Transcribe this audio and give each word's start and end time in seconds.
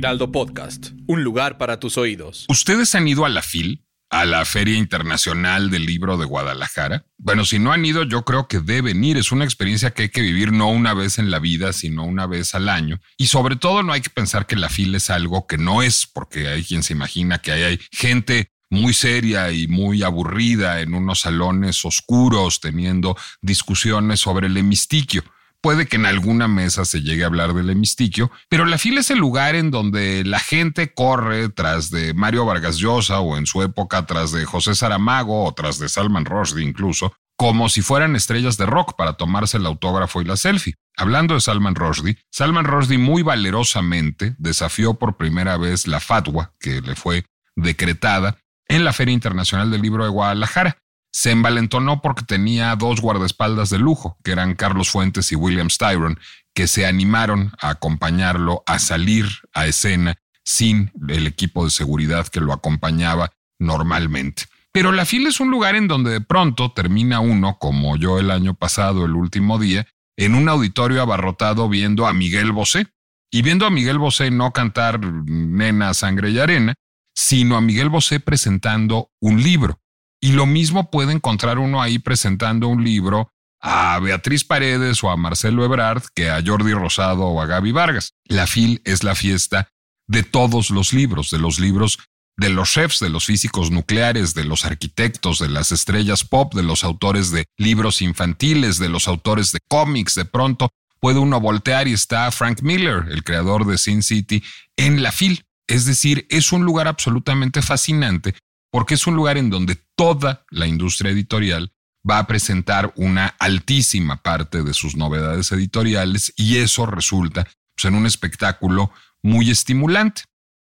Heraldo 0.00 0.32
Podcast. 0.32 0.92
Un 1.06 1.24
lugar 1.24 1.58
para 1.58 1.78
tus 1.78 1.98
oídos. 1.98 2.46
¿Ustedes 2.48 2.94
han 2.94 3.06
ido 3.06 3.26
a 3.26 3.28
la 3.28 3.42
FIL? 3.42 3.84
a 4.12 4.24
la 4.24 4.44
Feria 4.44 4.76
Internacional 4.76 5.70
del 5.70 5.86
Libro 5.86 6.16
de 6.16 6.24
Guadalajara. 6.24 7.04
Bueno, 7.16 7.44
si 7.44 7.60
no 7.60 7.70
han 7.70 7.84
ido, 7.84 8.02
yo 8.02 8.24
creo 8.24 8.48
que 8.48 8.58
deben 8.58 9.04
ir. 9.04 9.16
Es 9.16 9.30
una 9.30 9.44
experiencia 9.44 9.92
que 9.92 10.02
hay 10.02 10.08
que 10.08 10.20
vivir 10.20 10.50
no 10.50 10.68
una 10.68 10.94
vez 10.94 11.18
en 11.20 11.30
la 11.30 11.38
vida, 11.38 11.72
sino 11.72 12.04
una 12.04 12.26
vez 12.26 12.56
al 12.56 12.68
año. 12.68 12.98
Y 13.16 13.28
sobre 13.28 13.54
todo 13.54 13.84
no 13.84 13.92
hay 13.92 14.00
que 14.00 14.10
pensar 14.10 14.48
que 14.48 14.56
la 14.56 14.68
fila 14.68 14.96
es 14.96 15.10
algo 15.10 15.46
que 15.46 15.58
no 15.58 15.80
es, 15.80 16.08
porque 16.12 16.48
hay 16.48 16.64
quien 16.64 16.82
se 16.82 16.92
imagina 16.92 17.38
que 17.38 17.52
hay, 17.52 17.62
hay 17.62 17.80
gente 17.92 18.50
muy 18.68 18.94
seria 18.94 19.52
y 19.52 19.68
muy 19.68 20.02
aburrida 20.02 20.80
en 20.80 20.94
unos 20.94 21.20
salones 21.20 21.84
oscuros 21.84 22.58
teniendo 22.58 23.16
discusiones 23.42 24.18
sobre 24.18 24.48
el 24.48 24.56
hemistiquio. 24.56 25.22
Puede 25.62 25.86
que 25.86 25.96
en 25.96 26.06
alguna 26.06 26.48
mesa 26.48 26.86
se 26.86 27.02
llegue 27.02 27.22
a 27.22 27.26
hablar 27.26 27.52
del 27.52 27.68
hemistiquio, 27.68 28.30
pero 28.48 28.64
la 28.64 28.78
fila 28.78 29.00
es 29.00 29.10
el 29.10 29.18
lugar 29.18 29.54
en 29.54 29.70
donde 29.70 30.24
la 30.24 30.38
gente 30.38 30.94
corre 30.94 31.50
tras 31.50 31.90
de 31.90 32.14
Mario 32.14 32.46
Vargas 32.46 32.78
Llosa 32.78 33.20
o 33.20 33.36
en 33.36 33.44
su 33.44 33.62
época 33.62 34.06
tras 34.06 34.32
de 34.32 34.46
José 34.46 34.74
Saramago 34.74 35.44
o 35.44 35.52
tras 35.52 35.78
de 35.78 35.90
Salman 35.90 36.24
Rushdie 36.24 36.64
incluso, 36.64 37.12
como 37.36 37.68
si 37.68 37.82
fueran 37.82 38.16
estrellas 38.16 38.56
de 38.56 38.64
rock 38.64 38.96
para 38.96 39.14
tomarse 39.14 39.58
el 39.58 39.66
autógrafo 39.66 40.22
y 40.22 40.24
la 40.24 40.38
selfie. 40.38 40.76
Hablando 40.96 41.34
de 41.34 41.40
Salman 41.40 41.74
Rushdie, 41.74 42.16
Salman 42.30 42.64
Rushdie 42.64 42.96
muy 42.96 43.22
valerosamente 43.22 44.34
desafió 44.38 44.94
por 44.94 45.18
primera 45.18 45.58
vez 45.58 45.86
la 45.86 46.00
fatwa 46.00 46.54
que 46.58 46.80
le 46.80 46.96
fue 46.96 47.26
decretada 47.54 48.38
en 48.66 48.84
la 48.84 48.94
Feria 48.94 49.12
Internacional 49.12 49.70
del 49.70 49.82
Libro 49.82 50.04
de 50.04 50.10
Guadalajara 50.10 50.78
se 51.12 51.30
envalentonó 51.30 52.00
porque 52.00 52.24
tenía 52.24 52.74
dos 52.76 53.00
guardaespaldas 53.00 53.70
de 53.70 53.78
lujo, 53.78 54.16
que 54.22 54.32
eran 54.32 54.54
Carlos 54.54 54.90
Fuentes 54.90 55.32
y 55.32 55.36
William 55.36 55.70
Styron, 55.70 56.18
que 56.54 56.66
se 56.66 56.86
animaron 56.86 57.52
a 57.60 57.70
acompañarlo 57.70 58.62
a 58.66 58.78
salir 58.78 59.26
a 59.52 59.66
escena 59.66 60.16
sin 60.44 60.92
el 61.08 61.26
equipo 61.26 61.64
de 61.64 61.70
seguridad 61.70 62.28
que 62.28 62.40
lo 62.40 62.52
acompañaba 62.52 63.32
normalmente. 63.58 64.44
Pero 64.72 64.92
la 64.92 65.04
fila 65.04 65.28
es 65.28 65.40
un 65.40 65.50
lugar 65.50 65.74
en 65.74 65.88
donde 65.88 66.12
de 66.12 66.20
pronto 66.20 66.72
termina 66.72 67.20
uno, 67.20 67.58
como 67.58 67.96
yo 67.96 68.18
el 68.18 68.30
año 68.30 68.54
pasado, 68.54 69.04
el 69.04 69.14
último 69.14 69.58
día, 69.58 69.86
en 70.16 70.34
un 70.34 70.48
auditorio 70.48 71.02
abarrotado 71.02 71.68
viendo 71.68 72.06
a 72.06 72.12
Miguel 72.12 72.52
Bosé. 72.52 72.86
Y 73.32 73.42
viendo 73.42 73.64
a 73.64 73.70
Miguel 73.70 73.98
Bosé 73.98 74.30
no 74.32 74.52
cantar 74.52 75.00
Nena, 75.00 75.94
Sangre 75.94 76.30
y 76.30 76.38
Arena, 76.40 76.74
sino 77.14 77.56
a 77.56 77.60
Miguel 77.60 77.88
Bosé 77.88 78.18
presentando 78.18 79.10
un 79.20 79.42
libro. 79.42 79.80
Y 80.20 80.32
lo 80.32 80.46
mismo 80.46 80.90
puede 80.90 81.12
encontrar 81.12 81.58
uno 81.58 81.80
ahí 81.80 81.98
presentando 81.98 82.68
un 82.68 82.84
libro 82.84 83.32
a 83.60 83.98
Beatriz 83.98 84.44
Paredes 84.44 85.02
o 85.02 85.10
a 85.10 85.16
Marcelo 85.16 85.64
Ebrard 85.64 86.02
que 86.14 86.30
a 86.30 86.42
Jordi 86.44 86.72
Rosado 86.72 87.24
o 87.26 87.40
a 87.40 87.46
Gaby 87.46 87.72
Vargas. 87.72 88.14
La 88.24 88.46
FIL 88.46 88.80
es 88.84 89.04
la 89.04 89.14
fiesta 89.14 89.70
de 90.06 90.22
todos 90.22 90.70
los 90.70 90.92
libros, 90.92 91.30
de 91.30 91.38
los 91.38 91.58
libros 91.58 91.98
de 92.36 92.48
los 92.48 92.72
chefs, 92.72 93.00
de 93.00 93.10
los 93.10 93.26
físicos 93.26 93.70
nucleares, 93.70 94.34
de 94.34 94.44
los 94.44 94.64
arquitectos, 94.64 95.38
de 95.38 95.48
las 95.48 95.72
estrellas 95.72 96.24
pop, 96.24 96.54
de 96.54 96.62
los 96.62 96.84
autores 96.84 97.30
de 97.30 97.44
libros 97.58 98.00
infantiles, 98.00 98.78
de 98.78 98.88
los 98.88 99.08
autores 99.08 99.52
de 99.52 99.60
cómics. 99.68 100.14
De 100.14 100.24
pronto 100.24 100.70
puede 101.00 101.18
uno 101.18 101.38
voltear 101.38 101.86
y 101.86 101.92
está 101.92 102.30
Frank 102.30 102.62
Miller, 102.62 103.04
el 103.10 103.24
creador 103.24 103.66
de 103.66 103.76
Sin 103.76 104.02
City, 104.02 104.42
en 104.76 105.02
la 105.02 105.12
FIL. 105.12 105.44
Es 105.66 105.84
decir, 105.84 106.26
es 106.30 106.50
un 106.50 106.64
lugar 106.64 106.88
absolutamente 106.88 107.62
fascinante 107.62 108.34
porque 108.70 108.94
es 108.94 109.06
un 109.06 109.14
lugar 109.14 109.36
en 109.36 109.50
donde 109.50 109.76
toda 109.96 110.44
la 110.50 110.66
industria 110.66 111.10
editorial 111.10 111.72
va 112.08 112.18
a 112.18 112.26
presentar 112.26 112.92
una 112.96 113.26
altísima 113.38 114.22
parte 114.22 114.62
de 114.62 114.74
sus 114.74 114.96
novedades 114.96 115.52
editoriales 115.52 116.32
y 116.36 116.56
eso 116.58 116.86
resulta 116.86 117.44
pues, 117.74 117.84
en 117.84 117.94
un 117.94 118.06
espectáculo 118.06 118.90
muy 119.22 119.50
estimulante. 119.50 120.22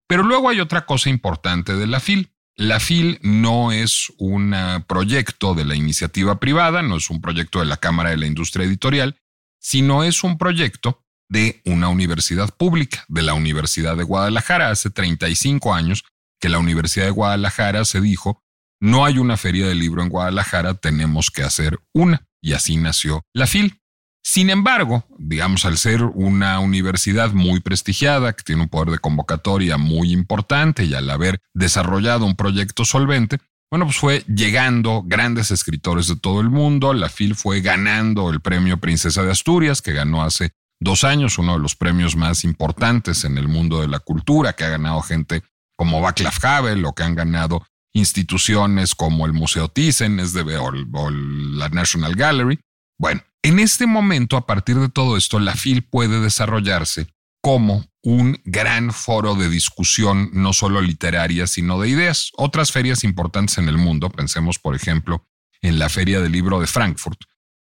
Pero 0.07 0.23
luego 0.23 0.49
hay 0.49 0.61
otra 0.61 0.85
cosa 0.85 1.09
importante 1.09 1.75
de 1.75 1.87
la 1.87 1.99
FIL. 1.99 2.31
La 2.55 2.79
FIL 2.79 3.19
no 3.21 3.71
es 3.71 4.11
un 4.17 4.55
proyecto 4.87 5.53
de 5.53 5.65
la 5.65 5.75
iniciativa 5.75 6.39
privada, 6.39 6.81
no 6.81 6.95
es 6.95 7.09
un 7.09 7.21
proyecto 7.21 7.59
de 7.59 7.65
la 7.65 7.77
Cámara 7.77 8.11
de 8.11 8.17
la 8.17 8.25
Industria 8.25 8.65
Editorial, 8.65 9.17
sino 9.59 10.03
es 10.03 10.23
un 10.23 10.37
proyecto 10.37 11.03
de 11.29 11.61
una 11.65 11.89
universidad 11.89 12.55
pública, 12.55 13.03
de 13.09 13.21
la 13.21 13.33
Universidad 13.33 13.97
de 13.97 14.03
Guadalajara. 14.03 14.69
Hace 14.69 14.89
35 14.89 15.73
años 15.73 16.05
que 16.39 16.49
la 16.49 16.59
Universidad 16.59 17.05
de 17.05 17.11
Guadalajara 17.11 17.85
se 17.85 18.01
dijo, 18.01 18.43
no 18.79 19.05
hay 19.05 19.17
una 19.17 19.37
feria 19.37 19.67
de 19.67 19.75
libro 19.75 20.03
en 20.03 20.09
Guadalajara, 20.09 20.75
tenemos 20.75 21.31
que 21.31 21.43
hacer 21.43 21.79
una. 21.93 22.27
Y 22.41 22.53
así 22.53 22.77
nació 22.77 23.23
la 23.33 23.47
FIL. 23.47 23.81
Sin 24.23 24.49
embargo, 24.49 25.05
digamos, 25.17 25.65
al 25.65 25.77
ser 25.77 26.03
una 26.03 26.59
universidad 26.59 27.31
muy 27.31 27.61
prestigiada, 27.61 28.33
que 28.33 28.43
tiene 28.43 28.63
un 28.63 28.69
poder 28.69 28.89
de 28.91 28.99
convocatoria 28.99 29.77
muy 29.77 30.11
importante 30.11 30.83
y 30.83 30.93
al 30.93 31.09
haber 31.09 31.39
desarrollado 31.53 32.25
un 32.25 32.35
proyecto 32.35 32.83
solvente, 32.83 33.37
bueno, 33.71 33.85
pues 33.85 33.97
fue 33.97 34.23
llegando 34.27 35.03
grandes 35.05 35.51
escritores 35.51 36.07
de 36.07 36.17
todo 36.17 36.41
el 36.41 36.49
mundo. 36.49 36.93
La 36.93 37.09
FIL 37.09 37.35
fue 37.35 37.61
ganando 37.61 38.29
el 38.29 38.41
premio 38.41 38.77
Princesa 38.79 39.23
de 39.23 39.31
Asturias, 39.31 39.81
que 39.81 39.93
ganó 39.93 40.23
hace 40.23 40.51
dos 40.79 41.03
años, 41.03 41.37
uno 41.37 41.53
de 41.53 41.59
los 41.59 41.75
premios 41.75 42.15
más 42.15 42.43
importantes 42.43 43.23
en 43.23 43.37
el 43.37 43.47
mundo 43.47 43.81
de 43.81 43.87
la 43.87 43.99
cultura, 43.99 44.53
que 44.53 44.63
ha 44.63 44.69
ganado 44.69 45.01
gente 45.01 45.43
como 45.77 46.01
Václav 46.01 46.33
Havel 46.43 46.85
o 46.85 46.93
que 46.93 47.03
han 47.03 47.15
ganado 47.15 47.65
instituciones 47.93 48.95
como 48.95 49.25
el 49.25 49.33
Museo 49.33 49.69
Thyssen 49.69 50.19
o, 50.19 51.09
la 51.09 51.69
National 51.69 52.15
Gallery. 52.15 52.59
Bueno, 52.99 53.21
en 53.43 53.59
este 53.59 53.87
momento, 53.87 54.37
a 54.37 54.45
partir 54.45 54.77
de 54.77 54.89
todo 54.89 55.17
esto, 55.17 55.39
la 55.39 55.55
FIL 55.55 55.83
puede 55.83 56.19
desarrollarse 56.19 57.07
como 57.41 57.85
un 58.03 58.41
gran 58.43 58.91
foro 58.91 59.35
de 59.35 59.49
discusión, 59.49 60.29
no 60.33 60.53
solo 60.53 60.81
literaria, 60.81 61.47
sino 61.47 61.79
de 61.79 61.89
ideas. 61.89 62.31
Otras 62.35 62.71
ferias 62.71 63.03
importantes 63.03 63.57
en 63.57 63.69
el 63.69 63.77
mundo, 63.77 64.09
pensemos 64.09 64.59
por 64.59 64.75
ejemplo 64.75 65.25
en 65.61 65.79
la 65.79 65.89
Feria 65.89 66.19
del 66.19 66.31
Libro 66.31 66.59
de 66.59 66.67
Frankfurt, 66.67 67.19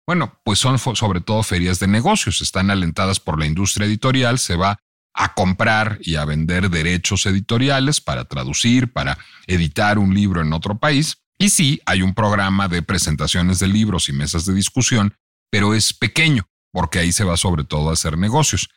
bueno, 0.09 0.41
pues 0.43 0.57
son 0.57 0.79
sobre 0.79 1.21
todo 1.21 1.43
ferias 1.43 1.79
de 1.79 1.85
negocios, 1.85 2.41
están 2.41 2.71
alentadas 2.71 3.19
por 3.19 3.37
la 3.37 3.45
industria 3.45 3.85
editorial, 3.85 4.39
se 4.39 4.55
va 4.55 4.79
a 5.19 5.33
comprar 5.33 5.99
y 6.01 6.15
a 6.15 6.23
vender 6.23 6.69
derechos 6.69 7.25
editoriales 7.25 7.99
para 7.99 8.23
traducir, 8.23 8.93
para 8.93 9.17
editar 9.47 9.99
un 9.99 10.13
libro 10.13 10.41
en 10.41 10.53
otro 10.53 10.79
país. 10.79 11.17
Y 11.37 11.49
sí, 11.49 11.81
hay 11.85 12.01
un 12.01 12.13
programa 12.13 12.69
de 12.69 12.81
presentaciones 12.81 13.59
de 13.59 13.67
libros 13.67 14.07
y 14.07 14.13
mesas 14.13 14.45
de 14.45 14.53
discusión, 14.53 15.13
pero 15.51 15.73
es 15.73 15.93
pequeño, 15.93 16.47
porque 16.71 16.99
ahí 16.99 17.11
se 17.11 17.25
va 17.25 17.35
sobre 17.35 17.65
todo 17.65 17.89
a 17.89 17.93
hacer 17.93 18.17
negocios. 18.17 18.69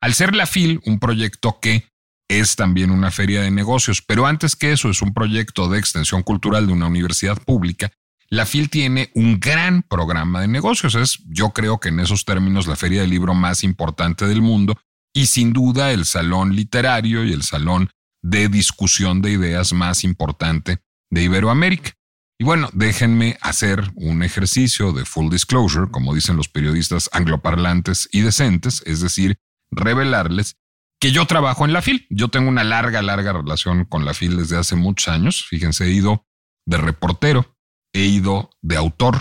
Al 0.00 0.14
ser 0.14 0.34
la 0.34 0.46
FIL, 0.46 0.80
un 0.86 0.98
proyecto 0.98 1.58
que 1.60 1.86
es 2.28 2.56
también 2.56 2.92
una 2.92 3.10
feria 3.10 3.42
de 3.42 3.50
negocios, 3.50 4.00
pero 4.00 4.26
antes 4.26 4.56
que 4.56 4.72
eso 4.72 4.88
es 4.88 5.02
un 5.02 5.12
proyecto 5.12 5.68
de 5.68 5.78
extensión 5.78 6.22
cultural 6.22 6.66
de 6.66 6.72
una 6.72 6.86
universidad 6.86 7.36
pública, 7.42 7.92
la 8.30 8.46
FIL 8.46 8.70
tiene 8.70 9.10
un 9.14 9.38
gran 9.38 9.82
programa 9.82 10.40
de 10.40 10.48
negocios. 10.48 10.94
Es, 10.94 11.18
yo 11.26 11.50
creo 11.50 11.78
que 11.78 11.90
en 11.90 12.00
esos 12.00 12.24
términos, 12.24 12.66
la 12.66 12.76
feria 12.76 13.02
del 13.02 13.10
libro 13.10 13.34
más 13.34 13.64
importante 13.64 14.26
del 14.26 14.40
mundo 14.40 14.78
y 15.12 15.26
sin 15.26 15.52
duda 15.52 15.92
el 15.92 16.04
salón 16.04 16.54
literario 16.54 17.24
y 17.24 17.32
el 17.32 17.42
salón 17.42 17.90
de 18.22 18.48
discusión 18.48 19.22
de 19.22 19.32
ideas 19.32 19.72
más 19.72 20.04
importante 20.04 20.78
de 21.10 21.22
Iberoamérica. 21.22 21.92
Y 22.38 22.44
bueno, 22.44 22.70
déjenme 22.72 23.36
hacer 23.42 23.90
un 23.96 24.22
ejercicio 24.22 24.92
de 24.92 25.04
full 25.04 25.30
disclosure, 25.30 25.90
como 25.90 26.14
dicen 26.14 26.36
los 26.36 26.48
periodistas 26.48 27.10
angloparlantes 27.12 28.08
y 28.12 28.22
decentes, 28.22 28.82
es 28.86 29.00
decir, 29.00 29.38
revelarles 29.70 30.56
que 31.00 31.12
yo 31.12 31.26
trabajo 31.26 31.66
en 31.66 31.72
la 31.72 31.82
FIL. 31.82 32.06
Yo 32.08 32.28
tengo 32.28 32.48
una 32.48 32.64
larga, 32.64 33.02
larga 33.02 33.34
relación 33.34 33.84
con 33.84 34.04
la 34.04 34.14
FIL 34.14 34.38
desde 34.38 34.56
hace 34.56 34.74
muchos 34.74 35.08
años. 35.08 35.44
Fíjense, 35.48 35.84
he 35.84 35.90
ido 35.90 36.26
de 36.66 36.78
reportero, 36.78 37.58
he 37.92 38.04
ido 38.04 38.50
de 38.62 38.76
autor, 38.76 39.18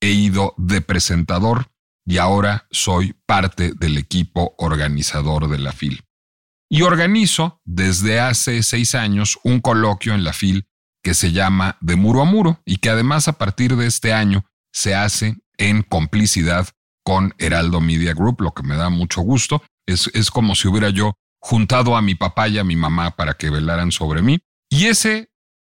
he 0.00 0.10
ido 0.10 0.54
de 0.58 0.82
presentador, 0.82 1.71
y 2.06 2.18
ahora 2.18 2.66
soy 2.70 3.14
parte 3.26 3.72
del 3.74 3.98
equipo 3.98 4.54
organizador 4.58 5.48
de 5.48 5.58
la 5.58 5.72
FIL. 5.72 6.04
Y 6.70 6.82
organizo 6.82 7.60
desde 7.64 8.20
hace 8.20 8.62
seis 8.62 8.94
años 8.94 9.38
un 9.44 9.60
coloquio 9.60 10.14
en 10.14 10.24
la 10.24 10.32
FIL 10.32 10.66
que 11.02 11.14
se 11.14 11.32
llama 11.32 11.76
De 11.80 11.96
Muro 11.96 12.22
a 12.22 12.24
Muro 12.24 12.60
y 12.64 12.78
que 12.78 12.90
además 12.90 13.28
a 13.28 13.34
partir 13.34 13.76
de 13.76 13.86
este 13.86 14.12
año 14.12 14.46
se 14.72 14.94
hace 14.94 15.36
en 15.58 15.82
complicidad 15.82 16.68
con 17.04 17.34
Heraldo 17.38 17.80
Media 17.80 18.14
Group, 18.14 18.40
lo 18.40 18.52
que 18.52 18.62
me 18.62 18.76
da 18.76 18.88
mucho 18.88 19.20
gusto. 19.20 19.62
Es, 19.86 20.08
es 20.14 20.30
como 20.30 20.54
si 20.54 20.68
hubiera 20.68 20.90
yo 20.90 21.14
juntado 21.40 21.96
a 21.96 22.02
mi 22.02 22.14
papá 22.14 22.48
y 22.48 22.58
a 22.58 22.64
mi 22.64 22.76
mamá 22.76 23.16
para 23.16 23.34
que 23.34 23.50
velaran 23.50 23.90
sobre 23.90 24.22
mí. 24.22 24.40
Y 24.70 24.86
ese 24.86 25.31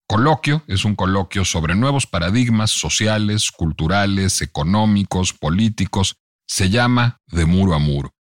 coloquio 0.08 0.64
es 0.68 0.86
un 0.86 0.96
coloquio 0.96 1.46
sobre 1.46 1.76
nuevos 1.76 2.08
paradigmas 2.08 2.72
sociales, 2.72 3.52
culturales, 3.52 4.42
económicos, 4.42 5.34
políticos. 5.34 6.16
Se 6.48 6.70
llama 6.70 7.22
De 7.28 7.46
Muro 7.46 7.74
a 7.74 7.80
Muro. 7.80 8.14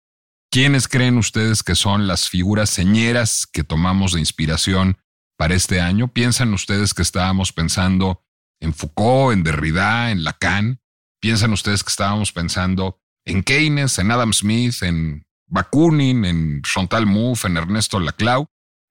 ¿Quiénes 0.50 0.88
creen 0.88 1.16
ustedes 1.18 1.62
que 1.62 1.74
son 1.74 2.06
las 2.06 2.28
figuras 2.28 2.70
señeras 2.70 3.46
que 3.46 3.64
tomamos 3.64 4.12
de 4.12 4.20
inspiración 4.20 4.98
para 5.36 5.54
este 5.54 5.80
año? 5.80 6.08
¿Piensan 6.08 6.52
ustedes 6.54 6.94
que 6.94 7.02
estábamos 7.02 7.52
pensando 7.52 8.24
en 8.60 8.74
Foucault, 8.74 9.34
en 9.34 9.44
Derrida, 9.44 10.10
en 10.10 10.24
Lacan? 10.24 10.80
¿Piensan 11.20 11.52
ustedes 11.52 11.84
que 11.84 11.90
estábamos 11.90 12.32
pensando 12.32 13.00
en 13.24 13.42
Keynes, 13.42 13.98
en 13.98 14.10
Adam 14.10 14.32
Smith, 14.32 14.82
en 14.82 15.26
Bakunin, 15.46 16.24
en 16.24 16.62
Chantal 16.62 17.06
Mouffe, 17.06 17.48
en 17.48 17.56
Ernesto 17.56 18.00
Laclau? 18.00 18.48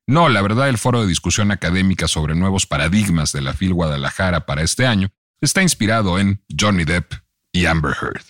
No, 0.07 0.29
la 0.29 0.43
verdad, 0.43 0.69
el 0.69 0.77
foro 0.77 1.01
de 1.01 1.07
discusión 1.07 1.51
académica 1.51 2.07
sobre 2.07 2.35
nuevos 2.35 2.67
paradigmas 2.67 3.31
de 3.31 3.41
la 3.41 3.53
FIL 3.53 3.73
Guadalajara 3.73 4.45
para 4.45 4.61
este 4.61 4.85
año 4.85 5.09
está 5.41 5.63
inspirado 5.63 6.19
en 6.19 6.43
Johnny 6.59 6.83
Depp 6.83 7.13
y 7.51 7.65
Amber 7.65 7.95
Heard. 7.99 8.23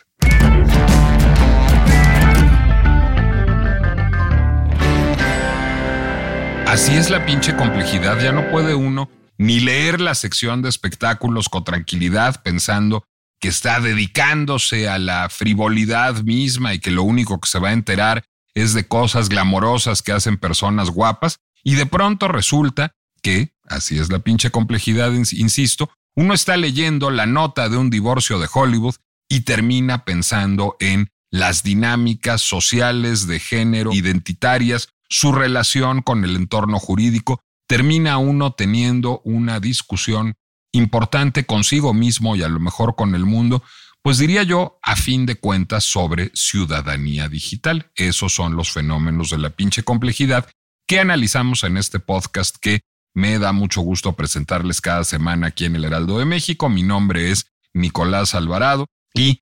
Así 6.66 6.96
es 6.96 7.10
la 7.10 7.26
pinche 7.26 7.58
complejidad, 7.58 8.22
ya 8.22 8.32
no 8.32 8.50
puede 8.52 8.74
uno 8.74 9.10
ni 9.38 9.60
leer 9.60 10.00
la 10.00 10.16
sección 10.16 10.62
de 10.62 10.70
espectáculos 10.70 11.50
con 11.50 11.66
tranquilidad 11.66 12.42
pensando 12.42 13.06
que 13.42 13.50
está 13.50 13.82
dedicándose 13.82 14.88
a 14.88 14.98
la 14.98 15.28
frivolidad 15.28 16.24
misma 16.24 16.74
y 16.74 16.80
que 16.80 16.92
lo 16.92 17.04
único 17.04 17.38
que 17.42 17.50
se 17.50 17.60
va 17.60 17.70
a 17.70 17.74
enterar 17.74 18.24
es 18.54 18.74
de 18.74 18.88
cosas 18.88 19.28
glamorosas 19.28 20.02
que 20.02 20.14
hacen 20.14 20.38
personas 20.38 20.90
guapas 20.90 21.42
y 21.66 21.76
de 21.76 21.86
pronto 21.88 22.30
resulta 22.30 22.96
que, 23.22 23.54
así 23.68 23.98
es 23.98 24.10
la 24.10 24.20
pinche 24.20 24.52
complejidad, 24.52 25.12
insisto, 25.12 25.90
uno 26.16 26.34
está 26.34 26.56
leyendo 26.56 27.10
la 27.10 27.26
nota 27.26 27.68
de 27.68 27.76
un 27.76 27.90
divorcio 27.90 28.40
de 28.40 28.48
Hollywood 28.54 28.96
y 29.28 29.42
termina 29.42 30.06
pensando 30.06 30.78
en 30.80 31.10
las 31.32 31.64
dinámicas 31.64 32.42
sociales 32.42 33.28
de 33.28 33.40
género 33.40 33.92
identitarias 33.92 34.90
su 35.10 35.32
relación 35.32 36.02
con 36.02 36.24
el 36.24 36.36
entorno 36.36 36.80
jurídico, 36.80 37.42
termina 37.68 38.18
uno 38.20 38.54
teniendo 38.54 39.22
una 39.26 39.60
discusión 39.60 40.36
importante 40.72 41.46
consigo 41.46 41.94
mismo 41.94 42.36
y 42.36 42.44
a 42.44 42.48
lo 42.48 42.60
mejor 42.60 42.96
con 42.96 43.16
el 43.16 43.26
mundo, 43.26 43.64
pues 44.04 44.20
diría 44.20 44.44
yo, 44.44 44.78
a 44.84 44.96
fin 44.96 45.26
de 45.26 45.36
cuentas, 45.36 45.84
sobre 45.84 46.32
ciudadanía 46.36 47.28
digital. 47.28 47.92
Esos 47.96 48.34
son 48.34 48.56
los 48.56 48.72
fenómenos 48.72 49.32
de 49.32 49.40
la 49.40 49.50
pinche 49.50 49.84
complejidad 49.84 50.48
que 50.88 51.00
analizamos 51.00 51.64
en 51.64 51.78
este 51.78 52.00
podcast 52.00 52.58
que 52.62 52.82
me 53.14 53.40
da 53.40 53.52
mucho 53.54 53.82
gusto 53.82 54.14
presentarles 54.14 54.82
cada 54.82 55.04
semana 55.04 55.48
aquí 55.48 55.66
en 55.66 55.76
el 55.76 55.86
Heraldo 55.86 56.20
de 56.20 56.26
México. 56.26 56.70
Mi 56.70 56.84
nombre 56.84 57.32
es 57.32 57.48
Nicolás 57.74 58.36
Alvarado 58.36 58.88
y 59.14 59.42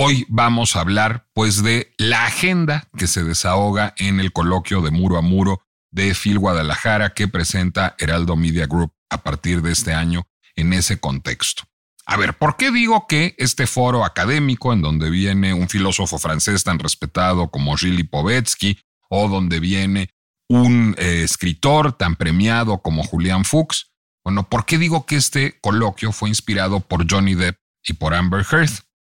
Hoy 0.00 0.26
vamos 0.28 0.76
a 0.76 0.80
hablar 0.80 1.26
pues 1.32 1.64
de 1.64 1.92
la 1.98 2.24
agenda 2.24 2.88
que 2.96 3.08
se 3.08 3.24
desahoga 3.24 3.94
en 3.96 4.20
el 4.20 4.32
coloquio 4.32 4.80
de 4.80 4.92
muro 4.92 5.18
a 5.18 5.22
muro 5.22 5.62
de 5.90 6.14
Phil 6.14 6.38
Guadalajara 6.38 7.14
que 7.14 7.26
presenta 7.26 7.96
Heraldo 7.98 8.36
Media 8.36 8.66
Group 8.66 8.92
a 9.10 9.24
partir 9.24 9.60
de 9.60 9.72
este 9.72 9.94
año 9.94 10.22
en 10.54 10.72
ese 10.72 11.00
contexto. 11.00 11.64
A 12.06 12.16
ver, 12.16 12.38
¿por 12.38 12.56
qué 12.56 12.70
digo 12.70 13.08
que 13.08 13.34
este 13.38 13.66
foro 13.66 14.04
académico 14.04 14.72
en 14.72 14.82
donde 14.82 15.10
viene 15.10 15.52
un 15.52 15.68
filósofo 15.68 16.18
francés 16.18 16.62
tan 16.62 16.78
respetado 16.78 17.50
como 17.50 17.76
Gilles 17.76 18.08
Povetsky 18.08 18.78
o 19.08 19.26
donde 19.26 19.58
viene 19.58 20.10
un 20.48 20.94
eh, 20.98 21.22
escritor 21.22 21.92
tan 21.92 22.16
premiado 22.16 22.82
como 22.82 23.04
Julian 23.04 23.44
Fuchs? 23.44 23.92
Bueno, 24.24 24.48
¿por 24.48 24.66
qué 24.66 24.78
digo 24.78 25.06
que 25.06 25.16
este 25.16 25.58
coloquio 25.60 26.12
fue 26.12 26.28
inspirado 26.28 26.80
por 26.80 27.10
Johnny 27.10 27.34
Depp 27.34 27.56
y 27.84 27.94
por 27.94 28.14
Amber 28.14 28.44
Heard? 28.50 28.70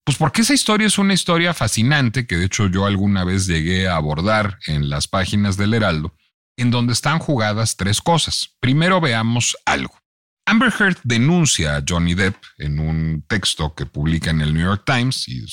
Pues 0.05 0.17
porque 0.17 0.41
esa 0.41 0.53
historia 0.53 0.87
es 0.87 0.97
una 0.97 1.13
historia 1.13 1.53
fascinante 1.53 2.27
que 2.27 2.35
de 2.35 2.45
hecho 2.45 2.67
yo 2.67 2.85
alguna 2.85 3.23
vez 3.23 3.47
llegué 3.47 3.87
a 3.87 3.95
abordar 3.95 4.59
en 4.67 4.89
las 4.89 5.07
páginas 5.07 5.55
del 5.55 5.73
Heraldo, 5.73 6.13
en 6.57 6.71
donde 6.71 6.93
están 6.93 7.19
jugadas 7.19 7.77
tres 7.77 8.01
cosas. 8.01 8.55
Primero 8.59 8.99
veamos 8.99 9.55
algo. 9.65 9.97
Amber 10.45 10.73
Heard 10.77 10.97
denuncia 11.03 11.77
a 11.77 11.83
Johnny 11.87 12.15
Depp 12.15 12.35
en 12.57 12.79
un 12.79 13.23
texto 13.27 13.73
que 13.75 13.85
publica 13.85 14.29
en 14.29 14.41
el 14.41 14.53
New 14.53 14.65
York 14.65 14.83
Times 14.85 15.27
y 15.29 15.45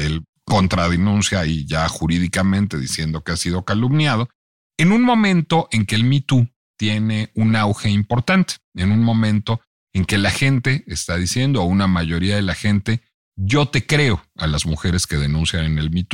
él 0.00 0.24
contradenuncia 0.44 1.44
y 1.44 1.66
ya 1.66 1.86
jurídicamente 1.88 2.78
diciendo 2.78 3.22
que 3.22 3.32
ha 3.32 3.36
sido 3.36 3.66
calumniado, 3.66 4.30
en 4.78 4.92
un 4.92 5.02
momento 5.02 5.68
en 5.72 5.84
que 5.84 5.96
el 5.96 6.04
Me 6.04 6.20
Too 6.20 6.48
tiene 6.78 7.30
un 7.34 7.56
auge 7.56 7.90
importante, 7.90 8.54
en 8.74 8.92
un 8.92 9.02
momento 9.02 9.60
en 9.92 10.04
que 10.04 10.16
la 10.16 10.30
gente 10.30 10.84
está 10.86 11.16
diciendo, 11.16 11.62
o 11.62 11.66
una 11.66 11.88
mayoría 11.88 12.36
de 12.36 12.42
la 12.42 12.54
gente, 12.54 13.02
yo 13.36 13.68
te 13.68 13.86
creo 13.86 14.24
a 14.36 14.46
las 14.46 14.64
mujeres 14.64 15.06
que 15.06 15.16
denuncian 15.16 15.64
en 15.64 15.78
el 15.78 15.90
Me 15.90 16.06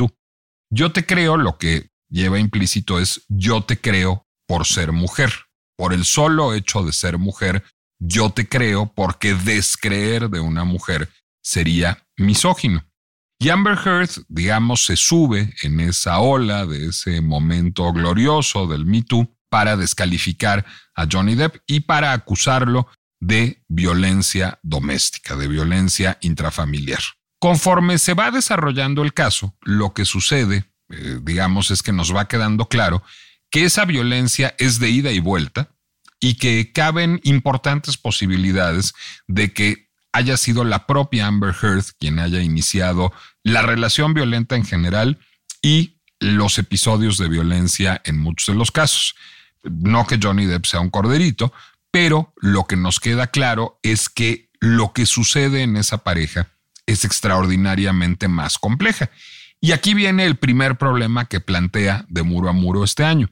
Yo 0.71 0.91
te 0.91 1.05
creo, 1.05 1.37
lo 1.37 1.57
que 1.57 1.89
lleva 2.09 2.39
implícito 2.39 2.99
es 2.99 3.25
yo 3.29 3.63
te 3.63 3.79
creo 3.79 4.25
por 4.47 4.65
ser 4.65 4.91
mujer. 4.91 5.31
Por 5.77 5.93
el 5.93 6.05
solo 6.05 6.53
hecho 6.53 6.83
de 6.83 6.93
ser 6.93 7.17
mujer, 7.17 7.63
yo 7.99 8.31
te 8.31 8.47
creo 8.47 8.91
porque 8.93 9.33
descreer 9.33 10.29
de 10.29 10.39
una 10.39 10.63
mujer 10.63 11.09
sería 11.43 12.07
misógino. 12.17 12.83
Y 13.39 13.49
Amber 13.49 13.77
Heard, 13.83 14.09
digamos, 14.29 14.85
se 14.85 14.95
sube 14.95 15.53
en 15.61 15.79
esa 15.79 16.19
ola 16.19 16.65
de 16.65 16.87
ese 16.87 17.21
momento 17.21 17.91
glorioso 17.91 18.67
del 18.67 18.85
Me 18.85 19.03
para 19.49 19.77
descalificar 19.77 20.65
a 20.95 21.07
Johnny 21.11 21.35
Depp 21.35 21.57
y 21.67 21.81
para 21.81 22.13
acusarlo 22.13 22.87
de 23.19 23.63
violencia 23.67 24.59
doméstica, 24.63 25.35
de 25.35 25.47
violencia 25.47 26.17
intrafamiliar. 26.21 26.99
Conforme 27.39 27.97
se 27.97 28.13
va 28.13 28.31
desarrollando 28.31 29.03
el 29.03 29.13
caso, 29.13 29.55
lo 29.61 29.93
que 29.93 30.05
sucede, 30.05 30.65
eh, 30.89 31.19
digamos, 31.21 31.71
es 31.71 31.83
que 31.83 31.93
nos 31.93 32.15
va 32.15 32.27
quedando 32.27 32.67
claro 32.67 33.03
que 33.51 33.65
esa 33.65 33.85
violencia 33.85 34.55
es 34.57 34.79
de 34.79 34.89
ida 34.89 35.11
y 35.11 35.19
vuelta 35.19 35.69
y 36.19 36.35
que 36.35 36.71
caben 36.71 37.19
importantes 37.23 37.97
posibilidades 37.97 38.93
de 39.27 39.53
que 39.53 39.84
haya 40.15 40.37
sido 40.37 40.63
la 40.63 40.87
propia 40.87 41.27
Amber 41.27 41.53
Heard 41.61 41.83
quien 41.99 42.19
haya 42.19 42.41
iniciado 42.41 43.11
la 43.43 43.61
relación 43.61 44.13
violenta 44.13 44.55
en 44.55 44.65
general 44.65 45.19
y 45.61 45.97
los 46.21 46.57
episodios 46.57 47.17
de 47.17 47.27
violencia 47.27 48.01
en 48.05 48.19
muchos 48.19 48.47
de 48.47 48.57
los 48.57 48.71
casos. 48.71 49.15
No 49.63 50.07
que 50.07 50.17
Johnny 50.21 50.45
Depp 50.45 50.67
sea 50.67 50.79
un 50.79 50.89
corderito, 50.89 51.51
pero 51.91 52.33
lo 52.37 52.63
que 52.63 52.77
nos 52.77 53.01
queda 53.01 53.27
claro 53.27 53.77
es 53.83 54.07
que 54.07 54.49
lo 54.61 54.93
que 54.93 55.05
sucede 55.05 55.63
en 55.63 55.75
esa 55.75 55.97
pareja 55.97 56.47
es 56.85 57.03
extraordinariamente 57.03 58.29
más 58.29 58.57
compleja. 58.57 59.11
Y 59.59 59.73
aquí 59.73 59.93
viene 59.93 60.25
el 60.25 60.37
primer 60.37 60.77
problema 60.77 61.25
que 61.25 61.41
plantea 61.41 62.05
de 62.07 62.23
muro 62.23 62.47
a 62.47 62.53
muro 62.53 62.85
este 62.85 63.03
año. 63.03 63.29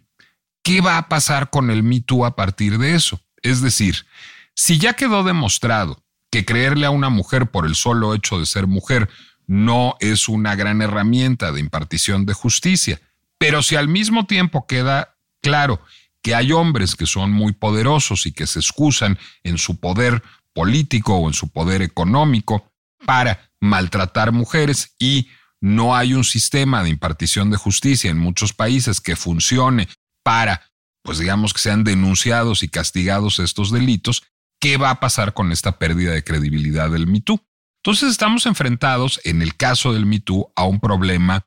¿Qué 0.64 0.82
va 0.82 0.98
a 0.98 1.08
pasar 1.08 1.50
con 1.50 1.72
el 1.72 1.82
Me 1.82 2.04
a 2.26 2.32
partir 2.32 2.78
de 2.78 2.96
eso? 2.96 3.22
Es 3.42 3.62
decir, 3.62 4.06
si 4.54 4.80
ya 4.80 4.94
quedó 4.94 5.24
demostrado 5.24 6.03
que 6.34 6.46
creerle 6.46 6.88
a 6.88 6.90
una 6.90 7.10
mujer 7.10 7.52
por 7.52 7.68
el 7.68 7.76
solo 7.76 8.16
hecho 8.16 8.40
de 8.40 8.48
ser 8.48 8.66
mujer 8.66 9.08
no 9.46 9.94
es 10.00 10.28
una 10.28 10.56
gran 10.56 10.82
herramienta 10.82 11.52
de 11.52 11.60
impartición 11.60 12.26
de 12.26 12.34
justicia, 12.34 13.00
pero 13.38 13.62
si 13.62 13.76
al 13.76 13.88
mismo 13.88 14.26
tiempo 14.26 14.66
queda 14.66 15.16
claro 15.44 15.80
que 16.24 16.34
hay 16.34 16.52
hombres 16.52 16.96
que 16.96 17.06
son 17.06 17.32
muy 17.32 17.54
poderosos 17.54 18.26
y 18.26 18.32
que 18.32 18.48
se 18.48 18.58
excusan 18.58 19.20
en 19.44 19.60
su 19.60 19.80
poder 19.80 20.24
político 20.54 21.18
o 21.18 21.28
en 21.28 21.36
su 21.36 21.52
poder 21.52 21.84
económico 21.84 22.74
para 23.06 23.52
maltratar 23.60 24.32
mujeres 24.32 24.96
y 24.98 25.28
no 25.62 25.96
hay 25.96 26.16
un 26.16 26.24
sistema 26.24 26.82
de 26.82 26.90
impartición 26.90 27.52
de 27.52 27.58
justicia 27.58 28.10
en 28.10 28.18
muchos 28.18 28.54
países 28.54 29.02
que 29.02 29.16
funcione 29.16 29.88
para, 30.24 30.72
pues 31.04 31.20
digamos 31.20 31.54
que 31.54 31.60
sean 31.60 31.84
denunciados 31.84 32.64
y 32.64 32.70
castigados 32.70 33.38
estos 33.38 33.72
delitos, 33.72 34.24
¿qué 34.64 34.78
va 34.78 34.92
a 34.92 35.00
pasar 35.02 35.34
con 35.34 35.52
esta 35.52 35.78
pérdida 35.78 36.14
de 36.14 36.24
credibilidad 36.24 36.90
del 36.90 37.06
MeToo? 37.06 37.46
Entonces 37.84 38.10
estamos 38.10 38.46
enfrentados, 38.46 39.20
en 39.26 39.42
el 39.42 39.58
caso 39.58 39.92
del 39.92 40.06
MeToo, 40.06 40.54
a 40.56 40.64
un 40.64 40.80
problema 40.80 41.46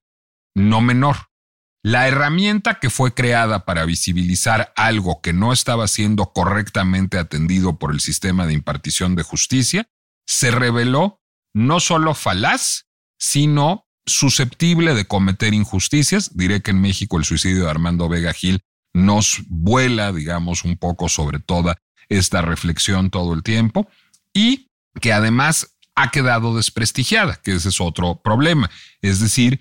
no 0.55 0.83
menor. 0.83 1.31
La 1.83 2.09
herramienta 2.09 2.79
que 2.79 2.91
fue 2.91 3.15
creada 3.15 3.65
para 3.65 3.87
visibilizar 3.87 4.71
algo 4.77 5.23
que 5.23 5.33
no 5.33 5.55
estaba 5.55 5.89
siendo 5.89 6.35
correctamente 6.35 7.17
atendido 7.17 7.79
por 7.79 7.91
el 7.91 8.01
sistema 8.01 8.47
de 8.47 8.53
impartición 8.53 9.15
de 9.15 9.23
justicia 9.23 9.89
se 10.27 10.51
reveló 10.51 11.23
no 11.55 11.81
solo 11.81 12.13
falaz, 12.13 12.85
sino 13.19 13.89
susceptible 14.05 14.93
de 14.93 15.07
cometer 15.07 15.55
injusticias. 15.55 16.37
Diré 16.37 16.61
que 16.61 16.73
en 16.73 16.83
México 16.83 17.17
el 17.17 17.25
suicidio 17.25 17.65
de 17.65 17.71
Armando 17.71 18.11
Vega 18.11 18.35
Gil 18.35 18.61
nos 18.93 19.41
vuela, 19.49 20.13
digamos, 20.13 20.65
un 20.65 20.77
poco 20.77 21.09
sobre 21.09 21.39
toda 21.39 21.79
esta 22.09 22.43
reflexión 22.43 23.11
todo 23.11 23.35
el 23.35 23.43
tiempo 23.43 23.89
y 24.33 24.71
que 25.01 25.13
además 25.13 25.77
ha 25.95 26.11
quedado 26.11 26.57
desprestigiada, 26.57 27.37
que 27.37 27.55
ese 27.55 27.71
es 27.71 27.81
otro 27.81 28.21
problema. 28.23 28.71
Es 29.01 29.21
decir, 29.21 29.61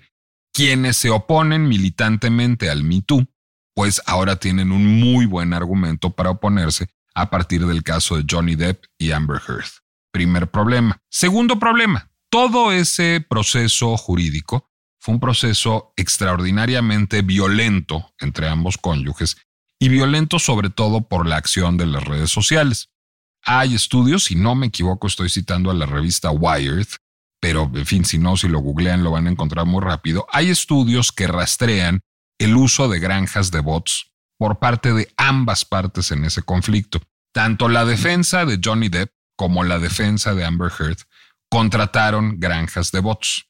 quienes 0.52 0.96
se 0.96 1.10
oponen 1.10 1.68
militantemente 1.68 2.70
al 2.70 2.84
Me 2.84 3.02
Too, 3.02 3.26
pues 3.74 4.00
ahora 4.06 4.36
tienen 4.36 4.72
un 4.72 5.00
muy 5.00 5.26
buen 5.26 5.52
argumento 5.52 6.10
para 6.10 6.30
oponerse 6.30 6.88
a 7.14 7.30
partir 7.30 7.66
del 7.66 7.82
caso 7.82 8.16
de 8.16 8.24
Johnny 8.28 8.54
Depp 8.54 8.84
y 8.98 9.12
Amber 9.12 9.40
Heard. 9.46 9.66
Primer 10.12 10.50
problema. 10.50 10.98
Segundo 11.10 11.58
problema, 11.58 12.10
todo 12.30 12.72
ese 12.72 13.24
proceso 13.26 13.96
jurídico 13.96 14.70
fue 14.98 15.14
un 15.14 15.20
proceso 15.20 15.92
extraordinariamente 15.96 17.22
violento 17.22 18.14
entre 18.18 18.48
ambos 18.48 18.76
cónyuges 18.78 19.36
y 19.78 19.88
violento 19.88 20.38
sobre 20.38 20.70
todo 20.70 21.02
por 21.02 21.26
la 21.26 21.36
acción 21.36 21.76
de 21.76 21.86
las 21.86 22.04
redes 22.04 22.30
sociales. 22.30 22.90
Hay 23.44 23.74
estudios, 23.74 24.24
si 24.24 24.34
no 24.34 24.54
me 24.54 24.66
equivoco, 24.66 25.06
estoy 25.06 25.28
citando 25.28 25.70
a 25.70 25.74
la 25.74 25.86
revista 25.86 26.30
Wired, 26.30 26.88
pero 27.40 27.70
en 27.74 27.86
fin, 27.86 28.04
si 28.04 28.18
no, 28.18 28.36
si 28.36 28.48
lo 28.48 28.58
googlean 28.58 29.04
lo 29.04 29.12
van 29.12 29.26
a 29.26 29.30
encontrar 29.30 29.66
muy 29.66 29.82
rápido. 29.82 30.26
Hay 30.32 30.50
estudios 30.50 31.12
que 31.12 31.26
rastrean 31.26 32.00
el 32.38 32.56
uso 32.56 32.88
de 32.88 32.98
granjas 32.98 33.50
de 33.50 33.60
bots 33.60 34.12
por 34.38 34.58
parte 34.58 34.92
de 34.92 35.12
ambas 35.16 35.64
partes 35.64 36.10
en 36.10 36.24
ese 36.24 36.42
conflicto. 36.42 37.00
Tanto 37.32 37.68
la 37.68 37.84
defensa 37.84 38.44
de 38.44 38.58
Johnny 38.62 38.88
Depp 38.88 39.12
como 39.36 39.64
la 39.64 39.78
defensa 39.78 40.34
de 40.34 40.44
Amber 40.44 40.72
Heard 40.78 40.98
contrataron 41.50 42.40
granjas 42.40 42.90
de 42.92 43.00
bots. 43.00 43.46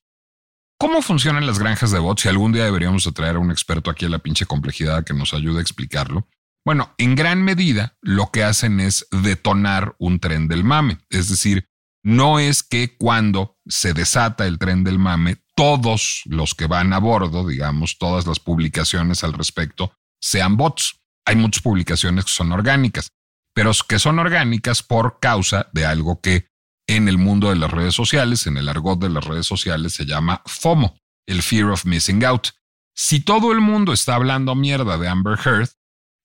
¿Cómo 0.79 1.01
funcionan 1.01 1.47
las 1.47 1.59
granjas 1.59 1.91
de 1.91 1.99
bots? 1.99 2.23
Si 2.23 2.29
algún 2.29 2.53
día 2.53 2.65
deberíamos 2.65 3.11
traer 3.15 3.37
a 3.37 3.39
un 3.39 3.51
experto 3.51 3.91
aquí 3.91 4.05
a 4.05 4.11
la 4.11 4.19
pinche 4.19 4.45
complejidad 4.45 5.05
que 5.05 5.15
nos 5.15 5.33
ayude 5.33 5.59
a 5.59 5.63
explicarlo. 5.63 6.29
Bueno, 6.67 6.95
en 6.99 7.15
gran 7.15 7.43
medida 7.43 7.97
lo 8.03 8.31
que 8.31 8.45
hacen 8.45 8.81
es 8.81 9.07
detonar 9.11 9.97
un 9.99 10.21
tren 10.21 10.49
del 10.49 10.65
mame. 10.65 10.99
Es 11.09 11.29
decir, 11.29 11.67
no 12.03 12.39
es 12.39 12.63
que 12.63 12.95
cuando 12.97 13.57
se 13.67 13.95
desata 13.95 14.47
el 14.47 14.59
tren 14.59 14.85
del 14.85 14.99
mame, 14.99 15.39
todos 15.55 16.23
los 16.27 16.55
que 16.55 16.67
van 16.67 16.93
a 16.93 16.99
bordo, 16.99 17.47
digamos, 17.47 17.97
todas 17.97 18.27
las 18.27 18.39
publicaciones 18.39 19.25
al 19.25 19.33
respecto, 19.33 19.93
sean 20.21 20.59
bots. 20.59 21.01
Hay 21.25 21.37
muchas 21.37 21.63
publicaciones 21.63 22.27
que 22.27 22.33
son 22.33 22.53
orgánicas, 22.53 23.09
pero 23.55 23.73
que 23.89 23.99
son 23.99 24.19
orgánicas 24.19 24.83
por 24.83 25.21
causa 25.21 25.69
de 25.73 25.87
algo 25.87 26.21
que 26.21 26.49
en 26.87 27.09
el 27.09 27.19
mundo 27.19 27.51
de 27.51 27.57
las 27.57 27.71
redes 27.71 27.95
sociales, 27.95 28.47
en 28.47 28.57
el 28.57 28.69
argot 28.69 29.01
de 29.01 29.09
las 29.09 29.25
redes 29.25 29.47
sociales, 29.47 29.95
se 29.95 30.07
llama 30.07 30.43
FOMO, 30.47 30.99
el 31.27 31.43
Fear 31.43 31.71
of 31.71 31.85
Missing 31.85 32.25
Out. 32.25 32.49
Si 32.95 33.21
todo 33.21 33.53
el 33.53 33.61
mundo 33.61 33.93
está 33.93 34.15
hablando 34.15 34.55
mierda 34.55 34.97
de 34.97 35.09
Amber 35.09 35.39
Heard, 35.45 35.69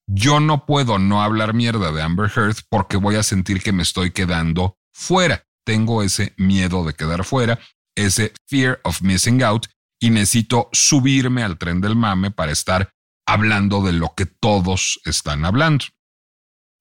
yo 0.06 0.40
no 0.40 0.66
puedo 0.66 0.98
no 0.98 1.22
hablar 1.22 1.54
mierda 1.54 1.92
de 1.92 2.02
Amber 2.02 2.30
Heard 2.34 2.56
porque 2.68 2.96
voy 2.96 3.16
a 3.16 3.22
sentir 3.22 3.62
que 3.62 3.72
me 3.72 3.82
estoy 3.82 4.10
quedando 4.10 4.78
fuera. 4.92 5.44
Tengo 5.64 6.02
ese 6.02 6.34
miedo 6.36 6.84
de 6.84 6.94
quedar 6.94 7.24
fuera, 7.24 7.60
ese 7.96 8.32
fear 8.48 8.80
of 8.84 9.02
missing 9.02 9.42
out 9.42 9.66
y 10.00 10.10
necesito 10.10 10.68
subirme 10.72 11.42
al 11.42 11.58
tren 11.58 11.80
del 11.80 11.94
mame 11.94 12.30
para 12.30 12.52
estar 12.52 12.92
hablando 13.26 13.82
de 13.82 13.92
lo 13.92 14.14
que 14.16 14.26
todos 14.26 15.00
están 15.04 15.44
hablando. 15.44 15.84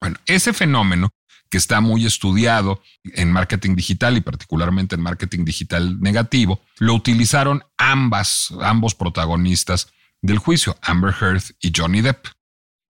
Bueno, 0.02 0.18
ese 0.26 0.54
fenómeno 0.54 1.12
que 1.52 1.58
está 1.58 1.82
muy 1.82 2.06
estudiado 2.06 2.82
en 3.04 3.32
marketing 3.32 3.76
digital 3.76 4.16
y 4.16 4.22
particularmente 4.22 4.96
en 4.96 5.02
marketing 5.02 5.44
digital 5.44 6.00
negativo, 6.00 6.62
lo 6.80 6.96
utilizaron 6.96 7.64
ambas, 7.78 8.54
ambos 8.62 8.96
protagonistas 8.96 9.90
del 10.22 10.38
juicio, 10.38 10.78
Amber 10.82 11.14
Heard 11.20 11.44
y 11.60 11.74
Johnny 11.76 12.02
Depp. 12.02 12.28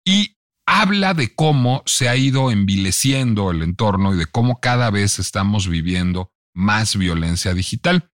Y 0.05 0.37
habla 0.67 1.15
de 1.15 1.35
cómo 1.35 1.85
se 1.87 2.09
ha 2.09 2.17
ido 2.17 2.51
envileciendo 2.51 3.53
el 3.53 3.63
entorno 3.63 4.13
y 4.13 4.19
de 4.19 4.27
cómo 4.27 4.61
cada 4.61 4.91
vez 4.91 5.21
estamos 5.21 5.69
viviendo 5.69 6.33
más 6.53 6.97
violencia 6.97 7.55
digital. 7.55 8.11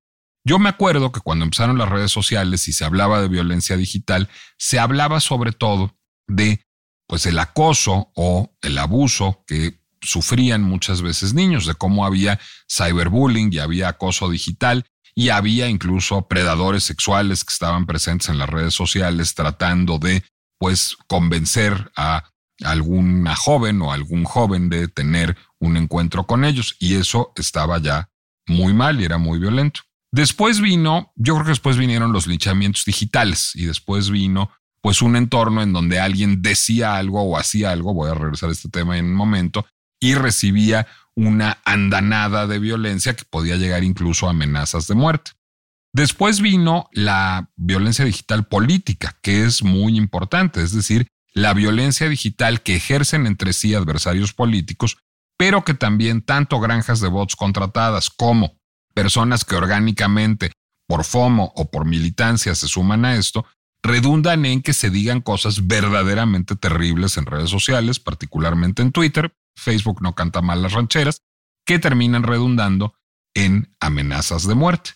Yo 0.47 0.59
me 0.59 0.69
acuerdo 0.69 1.11
que 1.11 1.21
cuando 1.21 1.47
empezaron 1.47 1.79
las 1.79 1.89
redes 1.89 2.13
sociales 2.13 2.69
y 2.69 2.75
se 2.75 2.85
hablaba 2.85 3.23
de 3.23 3.29
violencia 3.29 3.79
digital, 3.79 4.29
se 4.59 4.79
hablaba 4.79 5.21
sobre 5.21 5.53
todo 5.53 5.97
de 6.29 6.67
pues 7.07 7.25
el 7.25 7.39
acoso 7.39 8.13
o 8.15 8.55
el 8.61 8.77
abuso 8.77 9.43
que 9.47 9.84
sufrían 10.05 10.63
muchas 10.63 11.03
veces 11.03 11.35
niños, 11.35 11.67
de 11.67 11.75
cómo 11.75 12.05
había 12.05 12.39
cyberbullying 12.71 13.53
y 13.53 13.59
había 13.59 13.89
acoso 13.89 14.31
digital 14.31 14.85
y 15.15 15.29
había 15.29 15.69
incluso 15.69 16.27
predadores 16.27 16.85
sexuales 16.85 17.45
que 17.45 17.53
estaban 17.53 17.87
presentes 17.87 18.29
en 18.29 18.39
las 18.39 18.49
redes 18.49 18.75
sociales 18.75 19.35
tratando 19.35 19.99
de 19.99 20.25
pues 20.59 20.97
convencer 21.09 21.91
a 21.97 22.25
alguna 22.63 23.35
joven 23.35 23.83
o 23.83 23.93
algún 23.93 24.25
joven 24.25 24.69
de 24.69 24.89
tener 24.89 25.37
un 25.59 25.77
encuentro 25.77 26.27
con 26.27 26.45
ellos 26.45 26.77
y 26.79 26.95
eso 26.95 27.33
estaba 27.37 27.79
ya 27.79 28.11
muy 28.47 28.73
mal 28.75 29.01
y 29.01 29.05
era 29.05 29.19
muy 29.19 29.39
violento. 29.39 29.81
Después 30.13 30.61
vino, 30.61 31.13
yo 31.17 31.35
creo 31.35 31.45
que 31.45 31.51
después 31.51 31.77
vinieron 31.77 32.13
los 32.13 32.27
linchamientos 32.27 32.85
digitales 32.85 33.51
y 33.55 33.67
después 33.67 34.11
vino 34.11 34.51
pues 34.81 35.01
un 35.03 35.17
entorno 35.17 35.63
en 35.63 35.73
donde 35.73 35.99
alguien 35.99 36.43
decía 36.43 36.97
algo 36.97 37.23
o 37.23 37.39
hacía 37.39 37.71
algo, 37.71 37.95
voy 37.95 38.11
a 38.11 38.15
regresar 38.15 38.51
a 38.51 38.53
este 38.53 38.69
tema 38.69 38.99
en 38.99 39.07
un 39.07 39.15
momento, 39.15 39.67
y 40.05 40.15
recibía 40.15 40.87
una 41.17 41.63
andanada 41.65 42.47
de 42.47 42.59
violencia 42.59 43.17
que 43.17 43.25
podía 43.25 43.57
llegar 43.57 43.85
incluso 43.85 44.27
a 44.27 44.33
amenazas 44.33 44.87
de 44.87 44.95
muerte. 44.95 45.31
Después 45.95 46.43
vino 46.43 46.91
la 46.93 47.51
violencia 47.57 48.05
digital 48.05 48.47
política, 48.47 49.17
que 49.23 49.45
es 49.45 49.63
muy 49.63 49.97
importante, 49.97 50.63
es 50.63 50.73
decir, 50.73 51.07
la 51.33 51.55
violencia 51.55 52.07
digital 52.07 52.63
que 52.63 52.77
ejercen 52.77 53.27
entre 53.27 53.55
sí 53.55 53.75
adversarios 53.75 54.35
políticos, 54.35 54.99
pero 55.39 55.65
que 55.65 55.73
también 55.73 56.21
tanto 56.21 56.61
granjas 56.61 57.01
de 57.01 57.09
bots 57.09 57.35
contratadas 57.35 58.11
como 58.11 58.59
personas 58.93 59.47
que 59.47 59.57
orgánicamente, 59.57 60.53
por 60.87 61.05
FOMO 61.05 61.51
o 61.57 61.71
por 61.71 61.87
militancia 61.87 62.55
se 62.55 62.69
suman 62.69 63.07
a 63.07 63.17
esto, 63.17 63.47
redundan 63.83 64.45
en 64.45 64.61
que 64.61 64.75
se 64.75 64.91
digan 64.91 65.23
cosas 65.23 65.67
verdaderamente 65.67 66.57
terribles 66.57 67.17
en 67.17 67.25
redes 67.25 67.49
sociales, 67.49 68.01
particularmente 68.01 68.83
en 68.83 68.93
Twitter, 68.93 69.35
Facebook 69.57 70.03
no 70.03 70.15
canta 70.15 70.43
mal 70.43 70.63
las 70.63 70.73
rancheras, 70.73 71.23
que 71.65 71.79
terminan 71.79 72.23
redundando 72.23 72.95
en 73.35 73.75
amenazas 73.81 74.47
de 74.47 74.55
muerte. 74.55 74.91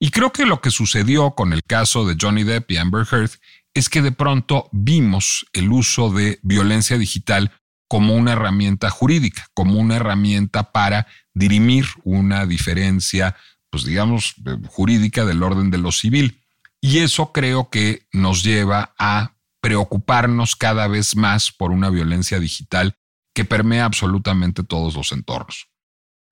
Y 0.00 0.10
creo 0.10 0.32
que 0.32 0.46
lo 0.46 0.60
que 0.60 0.70
sucedió 0.70 1.32
con 1.32 1.52
el 1.52 1.62
caso 1.64 2.06
de 2.06 2.16
Johnny 2.20 2.44
Depp 2.44 2.70
y 2.70 2.76
Amber 2.76 3.06
Heard 3.10 3.30
es 3.74 3.88
que 3.88 4.02
de 4.02 4.12
pronto 4.12 4.68
vimos 4.72 5.46
el 5.52 5.70
uso 5.70 6.10
de 6.10 6.38
violencia 6.42 6.98
digital 6.98 7.52
como 7.88 8.14
una 8.14 8.32
herramienta 8.32 8.90
jurídica, 8.90 9.48
como 9.54 9.80
una 9.80 9.96
herramienta 9.96 10.72
para 10.72 11.06
dirimir 11.32 11.86
una 12.04 12.46
diferencia, 12.46 13.36
pues 13.70 13.84
digamos, 13.84 14.34
jurídica 14.66 15.24
del 15.24 15.42
orden 15.42 15.70
de 15.70 15.78
lo 15.78 15.90
civil. 15.90 16.42
Y 16.80 16.98
eso 16.98 17.32
creo 17.32 17.70
que 17.70 18.06
nos 18.12 18.42
lleva 18.44 18.94
a 18.98 19.34
preocuparnos 19.60 20.54
cada 20.54 20.86
vez 20.86 21.16
más 21.16 21.50
por 21.50 21.72
una 21.72 21.90
violencia 21.90 22.38
digital 22.38 22.96
que 23.38 23.44
permea 23.44 23.84
absolutamente 23.84 24.64
todos 24.64 24.96
los 24.96 25.12
entornos. 25.12 25.68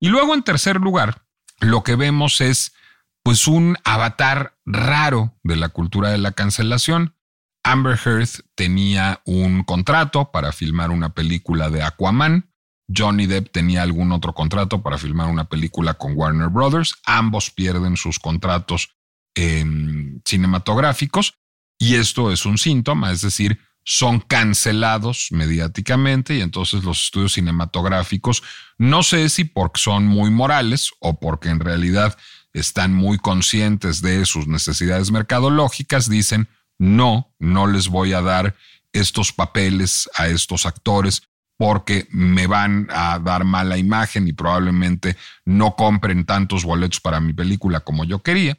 Y 0.01 0.09
luego, 0.09 0.35
en 0.35 0.43
tercer 0.43 0.81
lugar, 0.81 1.25
lo 1.61 1.85
que 1.85 1.95
vemos 1.95 2.41
es 2.41 2.75
pues 3.23 3.47
un 3.47 3.77
avatar 3.85 4.59
raro 4.67 5.39
de 5.45 5.55
la 5.55 5.69
cultura 5.69 6.11
de 6.11 6.19
la 6.19 6.33
cancelación. 6.33 7.15
Amber 7.63 7.97
Heard 8.05 8.29
tenía 8.57 9.23
un 9.25 9.63
contrato 9.63 10.33
para 10.33 10.51
filmar 10.51 10.91
una 10.91 11.11
película 11.11 11.71
de 11.71 11.85
Aquaman. 11.85 12.53
Johnny 12.93 13.27
Depp 13.27 13.53
tenía 13.53 13.83
algún 13.83 14.11
otro 14.11 14.35
contrato 14.35 14.83
para 14.83 14.99
filmar 14.99 15.29
una 15.29 15.45
película 15.45 15.95
con 15.95 16.15
Warner 16.17 16.49
Brothers. 16.49 16.97
Ambos 17.05 17.53
pierden 17.53 17.97
sus 17.97 18.19
contratos 18.19 18.97
cinematográficos 20.25 21.39
y 21.79 21.95
esto 21.95 22.33
es 22.33 22.45
un 22.47 22.59
síntoma, 22.59 23.13
es 23.13 23.21
decir, 23.21 23.61
son 23.89 24.19
cancelados 24.19 25.29
mediáticamente 25.31 26.35
y 26.35 26.41
entonces 26.41 26.83
los 26.83 27.05
estudios 27.05 27.35
cinematográficos, 27.35 28.43
no 28.79 29.05
sé 29.05 29.29
si 29.29 29.45
porque 29.45 29.81
son 29.81 30.07
muy 30.07 30.29
morales 30.31 30.91
o 30.99 31.21
porque 31.21 31.51
en 31.51 31.61
realidad 31.61 32.19
están 32.53 32.93
muy 32.93 33.17
conscientes 33.19 34.03
de 34.03 34.27
sus 34.27 34.49
necesidades 34.49 35.13
mercadológicas, 35.13 36.11
dicen, 36.11 36.49
no, 36.79 37.33
no 37.39 37.69
les 37.69 37.87
voy 37.87 38.13
a 38.13 38.23
dar 38.23 38.57
estos 38.93 39.33
papeles 39.33 40.11
a 40.17 40.27
estos 40.27 40.67
actores 40.67 41.23
porque 41.57 42.09
me 42.11 42.49
van 42.49 42.89
a 42.91 43.21
dar 43.21 43.45
mala 43.45 43.79
imagen 43.79 44.27
y 44.27 44.33
probablemente 44.33 45.17
no 45.45 45.77
compren 45.77 46.27
tantos 46.27 46.65
boletos 46.65 47.01
para 47.01 47.21
mi 47.21 47.33
película 47.33 47.81
como 47.81 48.05
yo 48.05 48.21
quería. 48.21 48.59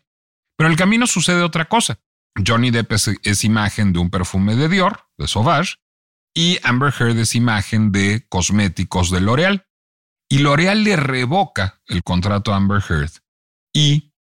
Pero 0.55 0.69
en 0.69 0.72
el 0.72 0.77
camino 0.77 1.05
sucede 1.05 1.43
otra 1.43 1.65
cosa. 1.65 2.00
Johnny 2.46 2.72
Depp 2.72 2.91
es, 2.91 3.44
imagen 3.44 3.94
de 3.94 4.00
un 4.00 4.10
perfume 4.10 4.56
de 4.56 4.70
Dior, 4.70 5.08
de 5.17 5.27
Sauvage, 5.27 5.75
y 6.34 6.60
Amber 6.63 6.94
Heard 6.98 7.17
es 7.17 7.36
imagen 7.36 7.91
de 7.91 8.25
cosméticos 8.29 9.10
de 9.10 9.22
L'Oreal. 9.22 9.67
Y 10.29 10.39
L'Oreal 10.39 10.84
le 10.84 10.96
revoca 10.96 11.82
el 11.88 12.03
contrato 12.03 12.53
a 12.53 12.58
Amber 12.58 12.84
Heard 12.88 13.12
y 13.74 14.13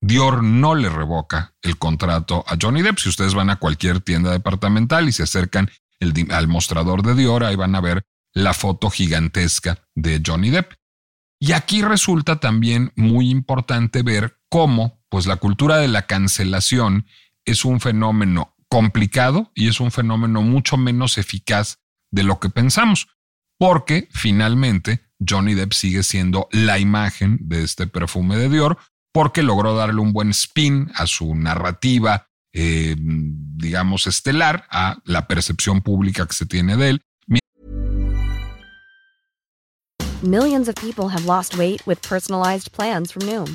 Dior 0.00 0.42
no 0.42 0.74
le 0.74 0.90
revoca 0.90 1.54
el 1.62 1.78
contrato 1.78 2.44
a 2.46 2.56
Johnny 2.60 2.82
Depp. 2.82 2.98
Si 2.98 3.08
ustedes 3.08 3.34
van 3.34 3.48
a 3.48 3.56
cualquier 3.56 4.00
tienda 4.00 4.30
departamental 4.30 5.08
y 5.08 5.12
se 5.12 5.22
acercan 5.22 5.70
al 6.30 6.48
mostrador 6.48 7.02
de 7.02 7.14
Dior, 7.14 7.42
ahí 7.42 7.56
van 7.56 7.74
a 7.74 7.80
ver 7.80 8.06
la 8.34 8.52
foto 8.52 8.90
gigantesca 8.90 9.86
de 9.94 10.22
Johnny 10.24 10.50
Depp. 10.50 10.72
Y 11.40 11.52
aquí 11.52 11.82
resulta 11.82 12.38
también 12.38 12.92
muy 12.96 13.30
importante 13.30 14.02
ver 14.02 14.38
cómo 14.50 15.02
pues 15.08 15.26
la 15.26 15.36
cultura 15.36 15.78
de 15.78 15.88
la 15.88 16.02
cancelación 16.02 17.06
es 17.44 17.64
un 17.64 17.80
fenómeno 17.80 18.54
complicado 18.68 19.50
y 19.54 19.68
es 19.68 19.80
un 19.80 19.90
fenómeno 19.90 20.42
mucho 20.42 20.76
menos 20.76 21.18
eficaz 21.18 21.78
de 22.10 22.22
lo 22.22 22.40
que 22.40 22.50
pensamos, 22.50 23.08
porque 23.58 24.08
finalmente 24.10 25.00
Johnny 25.26 25.54
Depp 25.54 25.72
sigue 25.72 26.02
siendo 26.02 26.48
la 26.52 26.78
imagen 26.78 27.38
de 27.42 27.62
este 27.62 27.86
perfume 27.86 28.36
de 28.36 28.48
Dior, 28.48 28.78
porque 29.12 29.42
logró 29.42 29.74
darle 29.74 30.00
un 30.00 30.12
buen 30.12 30.30
spin 30.30 30.90
a 30.94 31.06
su 31.06 31.34
narrativa, 31.34 32.28
eh, 32.52 32.96
digamos, 32.98 34.06
estelar, 34.06 34.66
a 34.70 34.98
la 35.04 35.26
percepción 35.26 35.82
pública 35.82 36.26
que 36.26 36.34
se 36.34 36.46
tiene 36.46 36.76
de 36.76 36.90
él. 36.90 37.02
Millions 40.22 40.68
of 40.68 40.74
people 40.76 41.10
have 41.10 41.26
lost 41.26 41.58
weight 41.58 41.86
with 41.86 42.00
personalized 42.00 42.72
plans 42.72 43.12
from 43.12 43.26
Noom, 43.26 43.54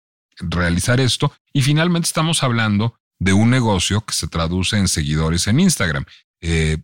realizar 0.39 0.99
esto. 0.99 1.33
Y 1.53 1.61
finalmente 1.61 2.07
estamos 2.07 2.43
hablando 2.43 2.95
de 3.19 3.33
un 3.33 3.49
negocio 3.49 4.01
que 4.01 4.13
se 4.13 4.27
traduce 4.27 4.77
en 4.77 4.87
seguidores 4.87 5.47
en 5.47 5.59
Instagram. 5.59 6.05
Eh, 6.41 6.79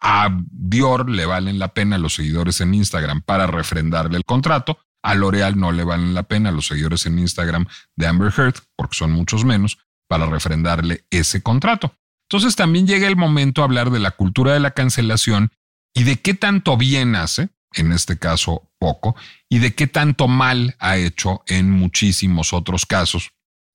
a 0.00 0.28
Dior 0.50 1.10
le 1.10 1.26
valen 1.26 1.58
la 1.58 1.68
pena 1.74 1.98
los 1.98 2.14
seguidores 2.14 2.60
en 2.60 2.74
Instagram 2.74 3.22
para 3.22 3.46
refrendarle 3.46 4.16
el 4.16 4.24
contrato. 4.24 4.78
A 5.02 5.14
L'Oreal 5.14 5.58
no 5.58 5.72
le 5.72 5.84
valen 5.84 6.14
la 6.14 6.24
pena 6.24 6.50
los 6.50 6.66
seguidores 6.66 7.06
en 7.06 7.18
Instagram 7.18 7.66
de 7.96 8.06
Amber 8.06 8.32
Heard, 8.36 8.56
porque 8.76 8.96
son 8.96 9.12
muchos 9.12 9.44
menos, 9.44 9.78
para 10.08 10.26
refrendarle 10.26 11.04
ese 11.10 11.42
contrato. 11.42 11.94
Entonces 12.30 12.56
también 12.56 12.86
llega 12.86 13.08
el 13.08 13.16
momento 13.16 13.62
a 13.62 13.64
hablar 13.64 13.90
de 13.90 14.00
la 14.00 14.10
cultura 14.10 14.52
de 14.52 14.60
la 14.60 14.72
cancelación 14.72 15.50
y 15.94 16.04
de 16.04 16.20
qué 16.20 16.34
tanto 16.34 16.76
bien 16.76 17.16
hace, 17.16 17.48
en 17.74 17.92
este 17.92 18.18
caso 18.18 18.70
poco, 18.78 19.16
y 19.48 19.58
de 19.58 19.74
qué 19.74 19.86
tanto 19.86 20.28
mal 20.28 20.76
ha 20.78 20.96
hecho 20.96 21.42
en 21.46 21.70
muchísimos 21.70 22.52
otros 22.52 22.86
casos, 22.86 23.30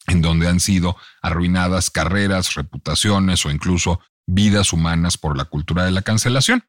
en 0.08 0.22
donde 0.22 0.48
han 0.48 0.60
sido 0.60 0.98
arruinadas 1.22 1.90
carreras, 1.90 2.56
reputaciones 2.56 3.46
o 3.46 3.52
incluso 3.52 4.02
vidas 4.26 4.74
humanas 4.74 5.18
por 5.18 5.38
la 5.38 5.46
cultura 5.46 5.86
de 5.86 5.92
la 5.92 6.02
cancelación. 6.02 6.64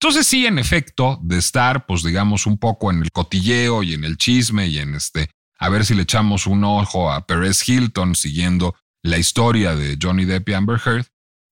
Entonces 0.00 0.26
sí, 0.26 0.46
en 0.46 0.58
efecto, 0.58 1.18
de 1.22 1.38
estar, 1.38 1.86
pues 1.86 2.02
digamos, 2.02 2.46
un 2.46 2.58
poco 2.58 2.90
en 2.90 3.02
el 3.02 3.10
cotilleo 3.12 3.82
y 3.82 3.94
en 3.94 4.04
el 4.04 4.18
chisme 4.18 4.66
y 4.66 4.78
en 4.78 4.94
este, 4.94 5.30
a 5.58 5.68
ver 5.68 5.86
si 5.86 5.94
le 5.94 6.02
echamos 6.02 6.46
un 6.46 6.64
ojo 6.64 7.10
a 7.10 7.26
Perez 7.26 7.66
Hilton 7.66 8.14
siguiendo 8.14 8.74
la 9.02 9.18
historia 9.18 9.74
de 9.74 9.98
Johnny 10.00 10.24
Depp 10.24 10.48
y 10.50 10.52
Amber 10.52 10.80
Heard, 10.84 11.06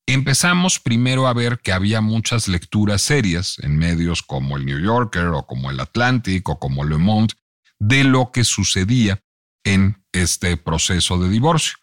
empezamos 0.07 0.79
primero 0.79 1.27
a 1.27 1.33
ver 1.33 1.61
que 1.61 1.73
había 1.73 2.01
muchas 2.01 2.49
lecturas 2.49 3.03
serias 3.03 3.59
en 3.61 3.77
medios 3.77 4.23
como 4.23 4.57
el 4.57 4.67
New 4.67 4.81
Yorker 4.81 5.29
o 5.29 5.47
como 5.47 5.71
el 5.71 5.81
Atlantic 5.81 6.49
o 6.49 6.59
como 6.59 6.85
Le 6.85 6.99
Monde 6.99 7.35
de 7.79 8.05
lo 8.05 8.31
que 8.33 8.45
sucedía 8.45 9.23
en 9.65 10.05
este 10.13 10.57
proceso 10.57 11.19
de 11.19 11.29
divorcio. 11.29 11.79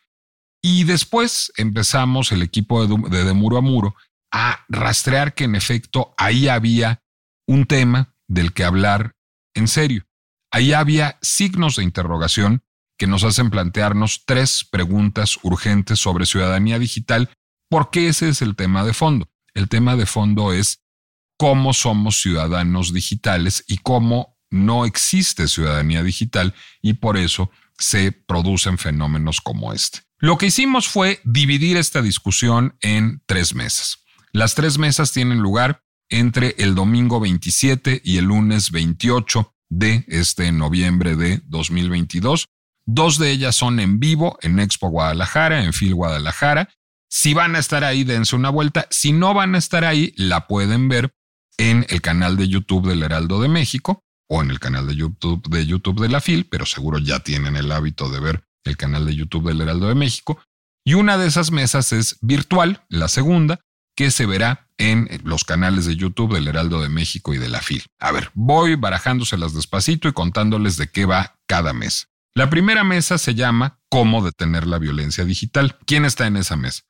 Y 0.63 0.83
después 0.83 1.51
empezamos 1.57 2.31
el 2.31 2.43
equipo 2.43 2.85
de, 2.85 3.23
de, 3.23 3.33
Muro 3.33 3.57
a 3.57 3.61
Muro 3.61 3.95
a 4.31 4.63
rastrear 4.69 5.33
que 5.33 5.45
en 5.45 5.55
efecto 5.55 6.13
ahí 6.17 6.47
había 6.47 7.01
un 7.47 7.65
tema 7.65 8.15
del 8.27 8.53
que 8.53 8.63
hablar 8.63 9.15
en 9.55 9.67
serio. 9.67 10.05
Ahí 10.51 10.73
había 10.73 11.17
signos 11.21 11.77
de 11.77 11.83
interrogación 11.83 12.63
que 12.97 13.07
nos 13.07 13.23
hacen 13.23 13.49
plantearnos 13.49 14.23
tres 14.25 14.63
preguntas 14.69 15.39
urgentes 15.41 15.99
sobre 15.99 16.27
ciudadanía 16.27 16.77
digital, 16.77 17.31
porque 17.71 18.09
ese 18.09 18.27
es 18.27 18.41
el 18.41 18.57
tema 18.57 18.83
de 18.83 18.93
fondo. 18.93 19.29
El 19.53 19.69
tema 19.69 19.95
de 19.95 20.05
fondo 20.05 20.51
es 20.51 20.81
cómo 21.37 21.71
somos 21.71 22.21
ciudadanos 22.21 22.91
digitales 22.91 23.63
y 23.65 23.77
cómo 23.77 24.37
no 24.49 24.83
existe 24.83 25.47
ciudadanía 25.47 26.03
digital 26.03 26.53
y 26.81 26.95
por 26.95 27.15
eso 27.15 27.49
se 27.79 28.11
producen 28.11 28.77
fenómenos 28.77 29.39
como 29.39 29.71
este. 29.71 29.99
Lo 30.19 30.37
que 30.37 30.47
hicimos 30.47 30.89
fue 30.89 31.21
dividir 31.23 31.77
esta 31.77 32.01
discusión 32.01 32.75
en 32.81 33.23
tres 33.25 33.55
mesas. 33.55 33.99
Las 34.33 34.53
tres 34.53 34.77
mesas 34.77 35.13
tienen 35.13 35.39
lugar 35.39 35.81
entre 36.09 36.55
el 36.57 36.75
domingo 36.75 37.21
27 37.21 38.01
y 38.03 38.17
el 38.17 38.25
lunes 38.25 38.71
28 38.71 39.55
de 39.69 40.03
este 40.09 40.51
noviembre 40.51 41.15
de 41.15 41.41
2022. 41.45 42.49
Dos 42.85 43.17
de 43.17 43.31
ellas 43.31 43.55
son 43.55 43.79
en 43.79 44.01
vivo 44.01 44.37
en 44.41 44.59
Expo 44.59 44.89
Guadalajara, 44.89 45.63
en 45.63 45.71
Phil 45.71 45.95
Guadalajara. 45.95 46.67
Si 47.13 47.33
van 47.33 47.57
a 47.57 47.59
estar 47.59 47.83
ahí, 47.83 48.05
dense 48.05 48.37
una 48.37 48.49
vuelta. 48.49 48.87
Si 48.89 49.11
no 49.11 49.33
van 49.33 49.53
a 49.53 49.57
estar 49.57 49.83
ahí, 49.83 50.13
la 50.15 50.47
pueden 50.47 50.87
ver 50.87 51.13
en 51.57 51.85
el 51.89 52.01
canal 52.01 52.37
de 52.37 52.47
YouTube 52.47 52.87
del 52.87 53.03
Heraldo 53.03 53.41
de 53.41 53.49
México 53.49 54.05
o 54.29 54.41
en 54.41 54.49
el 54.49 54.61
canal 54.61 54.87
de 54.87 54.95
YouTube 54.95 55.45
de 55.49 55.65
YouTube 55.65 55.99
de 55.99 56.07
la 56.07 56.21
FIL, 56.21 56.45
pero 56.45 56.65
seguro 56.65 56.99
ya 56.99 57.19
tienen 57.19 57.57
el 57.57 57.69
hábito 57.73 58.09
de 58.09 58.21
ver 58.21 58.45
el 58.63 58.77
canal 58.77 59.05
de 59.05 59.13
YouTube 59.13 59.49
del 59.49 59.59
Heraldo 59.59 59.89
de 59.89 59.95
México. 59.95 60.41
Y 60.85 60.93
una 60.93 61.17
de 61.17 61.27
esas 61.27 61.51
mesas 61.51 61.91
es 61.91 62.17
virtual, 62.21 62.85
la 62.87 63.09
segunda, 63.09 63.59
que 63.93 64.09
se 64.09 64.25
verá 64.25 64.69
en 64.77 65.09
los 65.25 65.43
canales 65.43 65.85
de 65.85 65.97
YouTube 65.97 66.33
del 66.33 66.47
Heraldo 66.47 66.81
de 66.81 66.87
México 66.87 67.33
y 67.33 67.37
de 67.37 67.49
la 67.49 67.61
FIL. 67.61 67.83
A 67.99 68.13
ver, 68.13 68.31
voy 68.35 68.75
barajándoselas 68.75 69.53
despacito 69.53 70.07
y 70.07 70.13
contándoles 70.13 70.77
de 70.77 70.89
qué 70.89 71.05
va 71.05 71.35
cada 71.45 71.73
mes. 71.73 72.07
La 72.33 72.49
primera 72.49 72.85
mesa 72.85 73.17
se 73.17 73.35
llama 73.35 73.81
Cómo 73.89 74.23
detener 74.23 74.65
la 74.65 74.79
violencia 74.79 75.25
digital. 75.25 75.77
¿Quién 75.85 76.05
está 76.05 76.25
en 76.25 76.37
esa 76.37 76.55
mesa? 76.55 76.83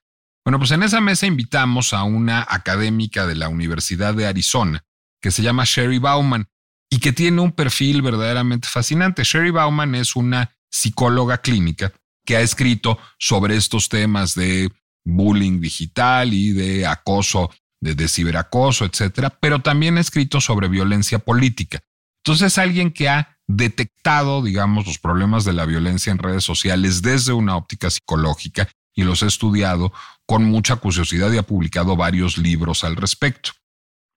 Bueno, 0.43 0.57
pues 0.57 0.71
en 0.71 0.83
esa 0.83 1.01
mesa 1.01 1.27
invitamos 1.27 1.93
a 1.93 2.03
una 2.03 2.45
académica 2.49 3.27
de 3.27 3.35
la 3.35 3.49
Universidad 3.49 4.15
de 4.15 4.25
Arizona 4.25 4.83
que 5.21 5.31
se 5.31 5.43
llama 5.43 5.63
Sherry 5.65 5.99
Bauman 5.99 6.47
y 6.89 6.99
que 6.99 7.13
tiene 7.13 7.41
un 7.41 7.51
perfil 7.51 8.01
verdaderamente 8.01 8.67
fascinante. 8.67 9.23
Sherry 9.23 9.51
Bauman 9.51 9.93
es 9.95 10.15
una 10.15 10.51
psicóloga 10.71 11.37
clínica 11.39 11.93
que 12.25 12.37
ha 12.37 12.41
escrito 12.41 12.97
sobre 13.19 13.55
estos 13.55 13.87
temas 13.87 14.35
de 14.35 14.71
bullying 15.05 15.61
digital 15.61 16.33
y 16.33 16.51
de 16.51 16.85
acoso, 16.87 17.51
de, 17.79 18.07
ciberacoso, 18.07 18.85
etcétera, 18.85 19.29
pero 19.29 19.61
también 19.61 19.97
ha 19.97 20.01
escrito 20.01 20.41
sobre 20.41 20.67
violencia 20.67 21.19
política. 21.19 21.79
Entonces, 22.23 22.57
alguien 22.57 22.91
que 22.91 23.09
ha 23.09 23.39
detectado, 23.47 24.43
digamos, 24.43 24.85
los 24.85 24.99
problemas 24.99 25.43
de 25.45 25.53
la 25.53 25.65
violencia 25.65 26.11
en 26.11 26.19
redes 26.19 26.43
sociales 26.43 27.01
desde 27.01 27.33
una 27.33 27.55
óptica 27.55 27.89
psicológica 27.89 28.69
y 28.93 29.03
los 29.03 29.23
ha 29.23 29.27
estudiado 29.27 29.91
con 30.31 30.45
mucha 30.45 30.77
curiosidad 30.77 31.29
y 31.33 31.37
ha 31.37 31.43
publicado 31.43 31.97
varios 31.97 32.37
libros 32.37 32.85
al 32.85 32.95
respecto. 32.95 33.51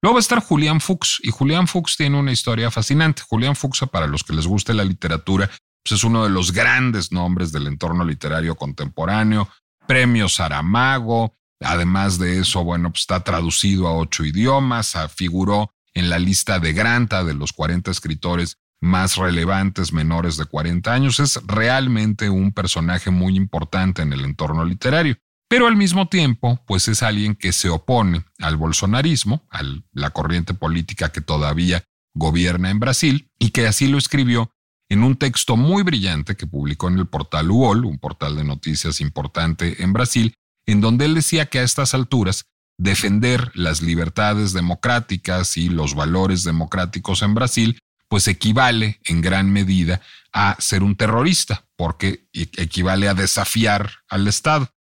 Luego 0.01 0.15
va 0.15 0.19
a 0.19 0.21
estar 0.21 0.39
Julián 0.39 0.81
Fuchs 0.81 1.19
y 1.25 1.33
Julián 1.33 1.67
Fuchs 1.67 1.97
tiene 1.97 2.17
una 2.17 2.31
historia 2.31 2.71
fascinante. 2.71 3.23
Julián 3.29 3.57
Fuchs, 3.57 3.85
para 3.91 4.07
los 4.07 4.23
que 4.23 4.33
les 4.33 4.47
guste 4.47 4.75
la 4.75 4.85
literatura, 4.85 5.51
pues 5.83 5.99
es 5.99 6.05
uno 6.05 6.23
de 6.23 6.31
los 6.31 6.53
grandes 6.53 7.11
nombres 7.11 7.51
del 7.51 7.67
entorno 7.67 8.05
literario 8.05 8.55
contemporáneo, 8.55 9.49
premio 9.89 10.29
Saramago, 10.29 11.35
además 11.59 12.17
de 12.21 12.39
eso, 12.39 12.63
bueno, 12.63 12.91
pues 12.93 13.01
está 13.01 13.25
traducido 13.25 13.89
a 13.89 13.97
ocho 13.97 14.25
idiomas, 14.25 14.95
figuró 15.17 15.75
en 15.95 16.09
la 16.11 16.21
lista 16.21 16.61
de 16.61 16.75
Granta 16.75 17.25
de 17.25 17.35
los 17.35 17.53
40 17.53 17.91
escritores 17.91 18.59
más 18.81 19.17
relevantes 19.17 19.93
menores 19.93 20.37
de 20.37 20.45
40 20.45 20.93
años, 20.93 21.19
es 21.19 21.41
realmente 21.45 22.31
un 22.31 22.53
personaje 22.53 23.11
muy 23.11 23.35
importante 23.35 24.03
en 24.03 24.13
el 24.13 24.25
entorno 24.25 24.65
literario. 24.65 25.17
Pero 25.55 25.69
al 25.69 25.77
mismo 25.77 26.09
tiempo, 26.09 26.61
pues 26.67 26.89
es 26.89 27.05
alguien 27.05 27.37
que 27.37 27.53
se 27.53 27.69
opone 27.69 28.25
al 28.41 28.57
bolsonarismo, 28.57 29.47
a 29.53 29.61
la 29.93 30.11
corriente 30.11 30.53
política 30.53 31.13
que 31.13 31.21
todavía 31.21 31.85
gobierna 32.13 32.71
en 32.71 32.81
Brasil, 32.81 33.31
y 33.39 33.51
que 33.51 33.69
así 33.69 33.87
lo 33.87 33.97
escribió 33.97 34.51
en 34.89 35.05
un 35.05 35.15
texto 35.15 35.57
muy 35.57 35.85
brillante 35.85 36.35
que 36.35 36.49
publicó 36.49 36.89
en 36.89 36.99
el 36.99 37.07
portal 37.07 37.53
UOL, 37.53 37.85
un 37.85 38.01
portal 38.01 38.35
de 38.35 38.43
noticias 38.43 39.01
importante 39.01 39.81
en 39.85 39.93
Brasil, 39.93 40.35
en 40.67 40.81
donde 40.81 41.05
él 41.05 41.15
decía 41.15 41.47
que 41.47 41.61
a 41.61 41.63
estas 41.63 41.95
alturas 41.95 42.47
defender 42.77 43.53
las 43.55 43.81
libertades 43.81 44.55
democráticas 44.55 45.57
y 45.57 45.69
los 45.69 45.95
valores 45.95 46.43
democráticos 46.43 47.23
en 47.23 47.33
Brasil, 47.33 47.79
pues 48.09 48.27
equivale 48.27 48.99
en 49.05 49.21
gran 49.21 49.53
medida 49.53 50.01
a 50.33 50.57
ser 50.59 50.83
un 50.83 50.97
terrorista, 50.97 51.65
porque 51.77 52.27
equivale 52.33 53.09
a 53.09 53.15
desafiar 53.15 53.93
al 54.09 54.27
Estado. 54.27 54.74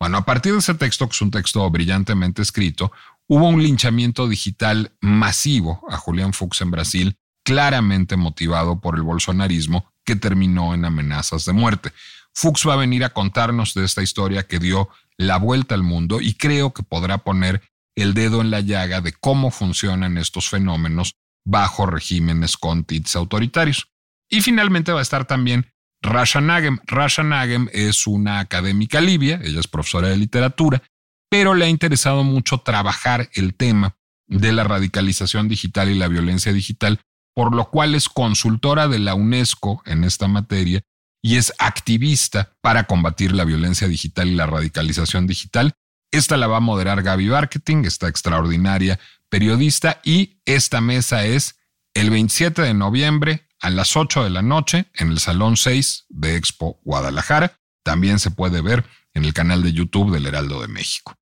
Bueno, 0.00 0.16
a 0.16 0.24
partir 0.24 0.52
de 0.52 0.60
ese 0.60 0.74
texto, 0.74 1.06
que 1.06 1.12
es 1.12 1.20
un 1.20 1.30
texto 1.30 1.68
brillantemente 1.70 2.40
escrito, 2.40 2.90
hubo 3.28 3.46
un 3.48 3.62
linchamiento 3.62 4.28
digital 4.28 4.92
masivo 5.02 5.82
a 5.90 5.98
Julián 5.98 6.32
Fuchs 6.32 6.62
en 6.62 6.70
Brasil 6.70 7.18
claramente 7.44 8.16
motivado 8.16 8.80
por 8.80 8.96
el 8.96 9.02
bolsonarismo 9.02 9.92
que 10.04 10.16
terminó 10.16 10.72
en 10.72 10.86
amenazas 10.86 11.44
de 11.44 11.52
muerte. 11.52 11.92
Fuchs 12.32 12.66
va 12.66 12.74
a 12.74 12.78
venir 12.78 13.04
a 13.04 13.10
contarnos 13.10 13.74
de 13.74 13.84
esta 13.84 14.02
historia 14.02 14.46
que 14.46 14.58
dio 14.58 14.88
la 15.18 15.36
vuelta 15.36 15.74
al 15.74 15.82
mundo 15.82 16.22
y 16.22 16.32
creo 16.32 16.72
que 16.72 16.82
podrá 16.82 17.18
poner 17.18 17.60
el 17.94 18.14
dedo 18.14 18.40
en 18.40 18.50
la 18.50 18.60
llaga 18.60 19.02
de 19.02 19.12
cómo 19.12 19.50
funcionan 19.50 20.16
estos 20.16 20.48
fenómenos 20.48 21.16
bajo 21.44 21.84
regímenes 21.84 22.56
con 22.56 22.84
TITs 22.84 23.16
autoritarios. 23.16 23.88
Y 24.30 24.40
finalmente 24.40 24.92
va 24.92 25.00
a 25.00 25.02
estar 25.02 25.26
también 25.26 25.70
Rasha 26.02 26.40
Nagem. 26.40 26.78
Rasha 26.86 27.22
Nagem 27.22 27.68
es 27.72 28.06
una 28.06 28.40
académica 28.40 29.00
libia, 29.00 29.40
ella 29.42 29.60
es 29.60 29.68
profesora 29.68 30.08
de 30.08 30.16
literatura, 30.16 30.82
pero 31.30 31.54
le 31.54 31.66
ha 31.66 31.68
interesado 31.68 32.24
mucho 32.24 32.58
trabajar 32.58 33.28
el 33.34 33.54
tema 33.54 33.96
de 34.26 34.52
la 34.52 34.64
radicalización 34.64 35.48
digital 35.48 35.90
y 35.90 35.94
la 35.94 36.08
violencia 36.08 36.52
digital, 36.52 37.00
por 37.34 37.54
lo 37.54 37.70
cual 37.70 37.94
es 37.94 38.08
consultora 38.08 38.88
de 38.88 38.98
la 38.98 39.14
UNESCO 39.14 39.82
en 39.86 40.04
esta 40.04 40.28
materia 40.28 40.82
y 41.22 41.36
es 41.36 41.52
activista 41.58 42.52
para 42.60 42.84
combatir 42.84 43.32
la 43.32 43.44
violencia 43.44 43.88
digital 43.88 44.28
y 44.28 44.34
la 44.34 44.46
radicalización 44.46 45.26
digital. 45.26 45.72
Esta 46.12 46.36
la 46.36 46.46
va 46.46 46.56
a 46.56 46.60
moderar 46.60 47.02
Gaby 47.02 47.26
Marketing, 47.28 47.84
esta 47.84 48.08
extraordinaria 48.08 48.98
periodista, 49.28 50.00
y 50.02 50.40
esta 50.44 50.80
mesa 50.80 51.24
es 51.24 51.56
el 51.94 52.10
27 52.10 52.62
de 52.62 52.74
noviembre 52.74 53.49
a 53.60 53.70
las 53.70 53.96
8 53.96 54.24
de 54.24 54.30
la 54.30 54.42
noche 54.42 54.86
en 54.94 55.10
el 55.10 55.20
Salón 55.20 55.56
6 55.56 56.06
de 56.08 56.36
Expo 56.36 56.80
Guadalajara. 56.84 57.58
También 57.82 58.18
se 58.18 58.30
puede 58.30 58.60
ver 58.60 58.84
en 59.14 59.24
el 59.24 59.32
canal 59.34 59.62
de 59.62 59.72
YouTube 59.72 60.12
del 60.12 60.26
Heraldo 60.26 60.60
de 60.60 60.68
México. 60.68 61.14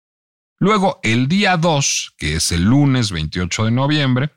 Luego, 0.58 0.98
el 1.02 1.28
día 1.28 1.56
2, 1.56 2.14
que 2.16 2.36
es 2.36 2.50
el 2.52 2.64
lunes 2.64 3.12
28 3.12 3.66
de 3.66 3.70
noviembre, 3.70 4.30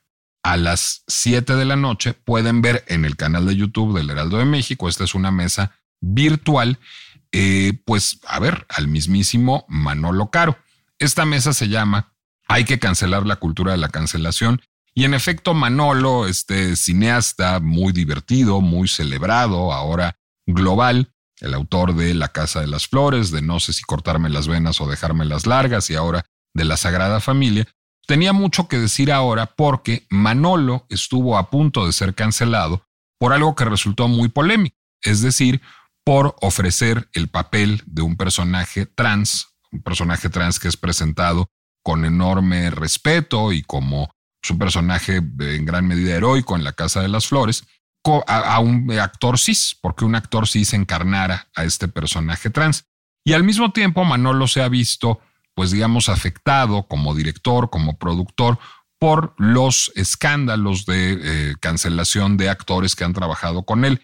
a 0.43 0.57
las 0.57 1.03
7 1.07 1.55
de 1.55 1.65
la 1.65 1.75
noche, 1.75 2.13
pueden 2.13 2.61
ver 2.61 2.83
en 2.87 3.05
el 3.05 3.15
canal 3.15 3.45
de 3.45 3.55
YouTube 3.55 3.95
del 3.97 4.09
Heraldo 4.09 4.37
de 4.37 4.45
México, 4.45 4.87
esta 4.87 5.03
es 5.03 5.15
una 5.15 5.31
mesa 5.31 5.71
virtual, 5.99 6.79
eh, 7.31 7.73
pues 7.85 8.19
a 8.27 8.39
ver, 8.39 8.65
al 8.69 8.87
mismísimo 8.87 9.65
Manolo 9.67 10.29
Caro. 10.29 10.57
Esta 10.99 11.25
mesa 11.25 11.53
se 11.53 11.69
llama 11.69 12.13
Hay 12.47 12.65
que 12.65 12.79
cancelar 12.79 13.25
la 13.25 13.37
cultura 13.37 13.71
de 13.71 13.77
la 13.77 13.89
cancelación. 13.89 14.61
Y 14.93 15.05
en 15.05 15.13
efecto, 15.13 15.53
Manolo, 15.53 16.27
este 16.27 16.75
cineasta 16.75 17.59
muy 17.59 17.93
divertido, 17.93 18.59
muy 18.59 18.87
celebrado, 18.87 19.71
ahora 19.71 20.17
global, 20.45 21.13
el 21.39 21.53
autor 21.53 21.95
de 21.95 22.13
La 22.13 22.29
Casa 22.29 22.61
de 22.61 22.67
las 22.67 22.87
Flores, 22.87 23.31
de 23.31 23.41
No 23.41 23.59
sé 23.59 23.73
si 23.73 23.83
cortarme 23.83 24.29
las 24.29 24.47
venas 24.47 24.81
o 24.81 24.87
dejarme 24.87 25.25
las 25.25 25.47
largas 25.47 25.89
y 25.89 25.95
ahora 25.95 26.25
de 26.53 26.65
La 26.65 26.77
Sagrada 26.77 27.21
Familia, 27.21 27.67
tenía 28.05 28.33
mucho 28.33 28.67
que 28.67 28.77
decir 28.77 29.11
ahora 29.11 29.45
porque 29.45 30.05
Manolo 30.09 30.85
estuvo 30.89 31.37
a 31.37 31.49
punto 31.49 31.85
de 31.85 31.93
ser 31.93 32.13
cancelado 32.13 32.85
por 33.17 33.33
algo 33.33 33.55
que 33.55 33.65
resultó 33.65 34.07
muy 34.07 34.29
polémico, 34.29 34.75
es 35.01 35.21
decir, 35.21 35.61
por 36.03 36.35
ofrecer 36.41 37.09
el 37.13 37.29
papel 37.29 37.81
de 37.85 38.01
un 38.01 38.17
personaje 38.17 38.85
trans, 38.85 39.47
un 39.71 39.81
personaje 39.81 40.29
trans 40.29 40.59
que 40.59 40.67
es 40.67 40.75
presentado 40.75 41.49
con 41.83 42.03
enorme 42.03 42.69
respeto 42.71 43.53
y 43.53 43.61
como 43.61 44.13
un 44.49 44.57
personaje 44.57 45.17
en 45.17 45.65
gran 45.65 45.87
medida 45.87 46.15
heroico 46.15 46.55
en 46.55 46.63
la 46.63 46.73
Casa 46.73 47.01
de 47.01 47.07
las 47.07 47.27
Flores, 47.27 47.63
a, 48.27 48.59
un 48.59 48.91
actor 48.99 49.37
cis, 49.37 49.77
porque 49.79 50.05
un 50.05 50.15
actor 50.15 50.47
cis 50.47 50.73
encarnara 50.73 51.49
a 51.55 51.63
este 51.63 51.87
personaje 51.87 52.49
trans. 52.49 52.85
Y 53.23 53.33
al 53.33 53.43
mismo 53.43 53.71
tiempo 53.71 54.03
Manolo 54.03 54.47
se 54.47 54.63
ha 54.63 54.67
visto, 54.67 55.19
pues 55.53 55.71
digamos, 55.71 56.09
afectado 56.09 56.87
como 56.87 57.13
director, 57.13 57.69
como 57.69 57.97
productor, 57.97 58.57
por 58.99 59.33
los 59.37 59.91
escándalos 59.95 60.85
de 60.85 61.19
eh, 61.21 61.55
cancelación 61.59 62.37
de 62.37 62.49
actores 62.49 62.95
que 62.95 63.03
han 63.03 63.13
trabajado 63.13 63.63
con 63.63 63.85
él. 63.85 64.01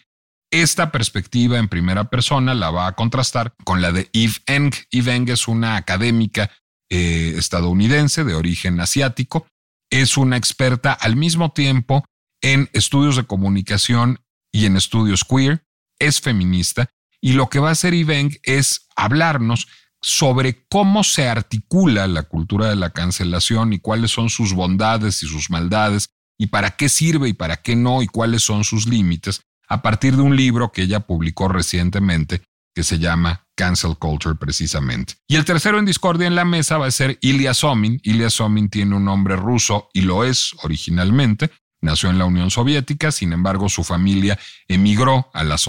Esta 0.51 0.91
perspectiva 0.91 1.57
en 1.57 1.67
primera 1.67 2.05
persona 2.05 2.53
la 2.53 2.71
va 2.71 2.87
a 2.87 2.93
contrastar 2.93 3.53
con 3.63 3.81
la 3.81 3.91
de 3.91 4.09
Eve 4.13 4.35
Eng. 4.45 4.71
Eve 4.91 5.15
Eng 5.15 5.29
es 5.29 5.47
una 5.47 5.75
académica 5.75 6.49
eh, 6.89 7.33
estadounidense 7.37 8.23
de 8.23 8.33
origen 8.33 8.79
asiático. 8.79 9.45
Es 9.89 10.17
una 10.17 10.37
experta 10.37 10.93
al 10.93 11.15
mismo 11.15 11.51
tiempo 11.51 12.03
en 12.41 12.69
estudios 12.73 13.15
de 13.15 13.25
comunicación 13.25 14.19
y 14.51 14.65
en 14.65 14.77
estudios 14.77 15.23
queer, 15.23 15.63
es 15.99 16.21
feminista 16.21 16.89
y 17.21 17.33
lo 17.33 17.49
que 17.49 17.59
va 17.59 17.69
a 17.69 17.71
hacer 17.71 17.93
Iveng 17.93 18.37
es 18.43 18.87
hablarnos 18.95 19.67
sobre 20.01 20.65
cómo 20.67 21.03
se 21.03 21.27
articula 21.27 22.07
la 22.07 22.23
cultura 22.23 22.69
de 22.69 22.75
la 22.75 22.91
cancelación 22.91 23.73
y 23.73 23.79
cuáles 23.79 24.11
son 24.11 24.29
sus 24.29 24.53
bondades 24.53 25.23
y 25.23 25.27
sus 25.27 25.49
maldades 25.49 26.09
y 26.37 26.47
para 26.47 26.71
qué 26.71 26.87
sirve 26.87 27.29
y 27.29 27.33
para 27.33 27.57
qué 27.57 27.75
no 27.75 28.03
y 28.03 28.07
cuáles 28.07 28.43
son 28.43 28.63
sus 28.63 28.87
límites 28.87 29.41
a 29.67 29.81
partir 29.81 30.15
de 30.15 30.21
un 30.21 30.35
libro 30.35 30.71
que 30.71 30.83
ella 30.83 31.01
publicó 31.01 31.47
recientemente 31.47 32.43
que 32.77 32.83
se 32.83 32.99
llama 32.99 33.43
Cancel 33.55 33.97
Culture 33.97 34.35
precisamente. 34.35 35.15
Y 35.27 35.35
el 35.35 35.45
tercero 35.45 35.79
en 35.79 35.85
discordia 35.85 36.27
en 36.27 36.35
la 36.35 36.45
mesa 36.45 36.77
va 36.77 36.85
a 36.85 36.91
ser 36.91 37.17
Ilya 37.21 37.55
Somin. 37.55 37.99
Ilya 38.03 38.29
Somin 38.29 38.69
tiene 38.69 38.95
un 38.95 39.03
nombre 39.03 39.35
ruso 39.35 39.89
y 39.95 40.01
lo 40.01 40.23
es 40.23 40.53
originalmente. 40.61 41.49
Nació 41.81 42.11
en 42.11 42.19
la 42.19 42.25
Unión 42.25 42.51
Soviética, 42.51 43.11
sin 43.11 43.33
embargo 43.33 43.67
su 43.67 43.83
familia 43.83 44.37
emigró 44.67 45.31
a, 45.33 45.43
los, 45.43 45.65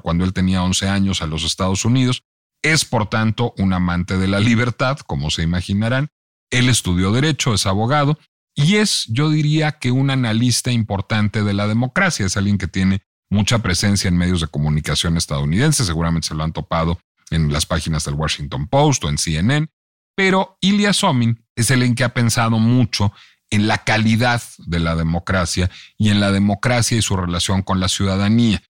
cuando 0.00 0.22
él 0.22 0.32
tenía 0.32 0.62
11 0.62 0.88
años 0.88 1.22
a 1.22 1.26
los 1.26 1.42
Estados 1.42 1.84
Unidos. 1.84 2.22
Es 2.62 2.84
por 2.84 3.08
tanto 3.08 3.52
un 3.58 3.72
amante 3.72 4.16
de 4.16 4.28
la 4.28 4.38
libertad, 4.38 4.98
como 4.98 5.30
se 5.30 5.42
imaginarán. 5.42 6.06
Él 6.52 6.68
estudió 6.68 7.10
derecho, 7.10 7.52
es 7.52 7.66
abogado 7.66 8.16
y 8.54 8.76
es, 8.76 9.06
yo 9.08 9.28
diría 9.28 9.72
que 9.80 9.90
un 9.90 10.10
analista 10.10 10.70
importante 10.70 11.42
de 11.42 11.52
la 11.52 11.66
democracia. 11.66 12.26
Es 12.26 12.36
alguien 12.36 12.58
que 12.58 12.68
tiene 12.68 13.02
mucha 13.34 13.58
presencia 13.58 14.08
en 14.08 14.16
medios 14.16 14.40
de 14.40 14.46
comunicación 14.46 15.16
estadounidenses, 15.16 15.86
seguramente 15.86 16.28
se 16.28 16.34
lo 16.34 16.44
han 16.44 16.52
topado 16.52 16.98
en 17.30 17.52
las 17.52 17.66
páginas 17.66 18.04
del 18.04 18.14
Washington 18.14 18.68
Post 18.68 19.04
o 19.04 19.08
en 19.08 19.18
CNN. 19.18 19.68
Pero 20.16 20.56
Ilya 20.60 20.92
Somin 20.92 21.44
es 21.56 21.70
el 21.70 21.82
en 21.82 21.94
que 21.94 22.04
ha 22.04 22.14
pensado 22.14 22.58
mucho 22.58 23.12
en 23.50 23.66
la 23.66 23.78
calidad 23.78 24.42
de 24.58 24.78
la 24.78 24.94
democracia 24.94 25.70
y 25.98 26.10
en 26.10 26.20
la 26.20 26.32
democracia 26.32 26.96
y 26.96 27.02
su 27.02 27.16
relación 27.16 27.62
con 27.62 27.80
la 27.80 27.88
ciudadanía. 27.88 28.62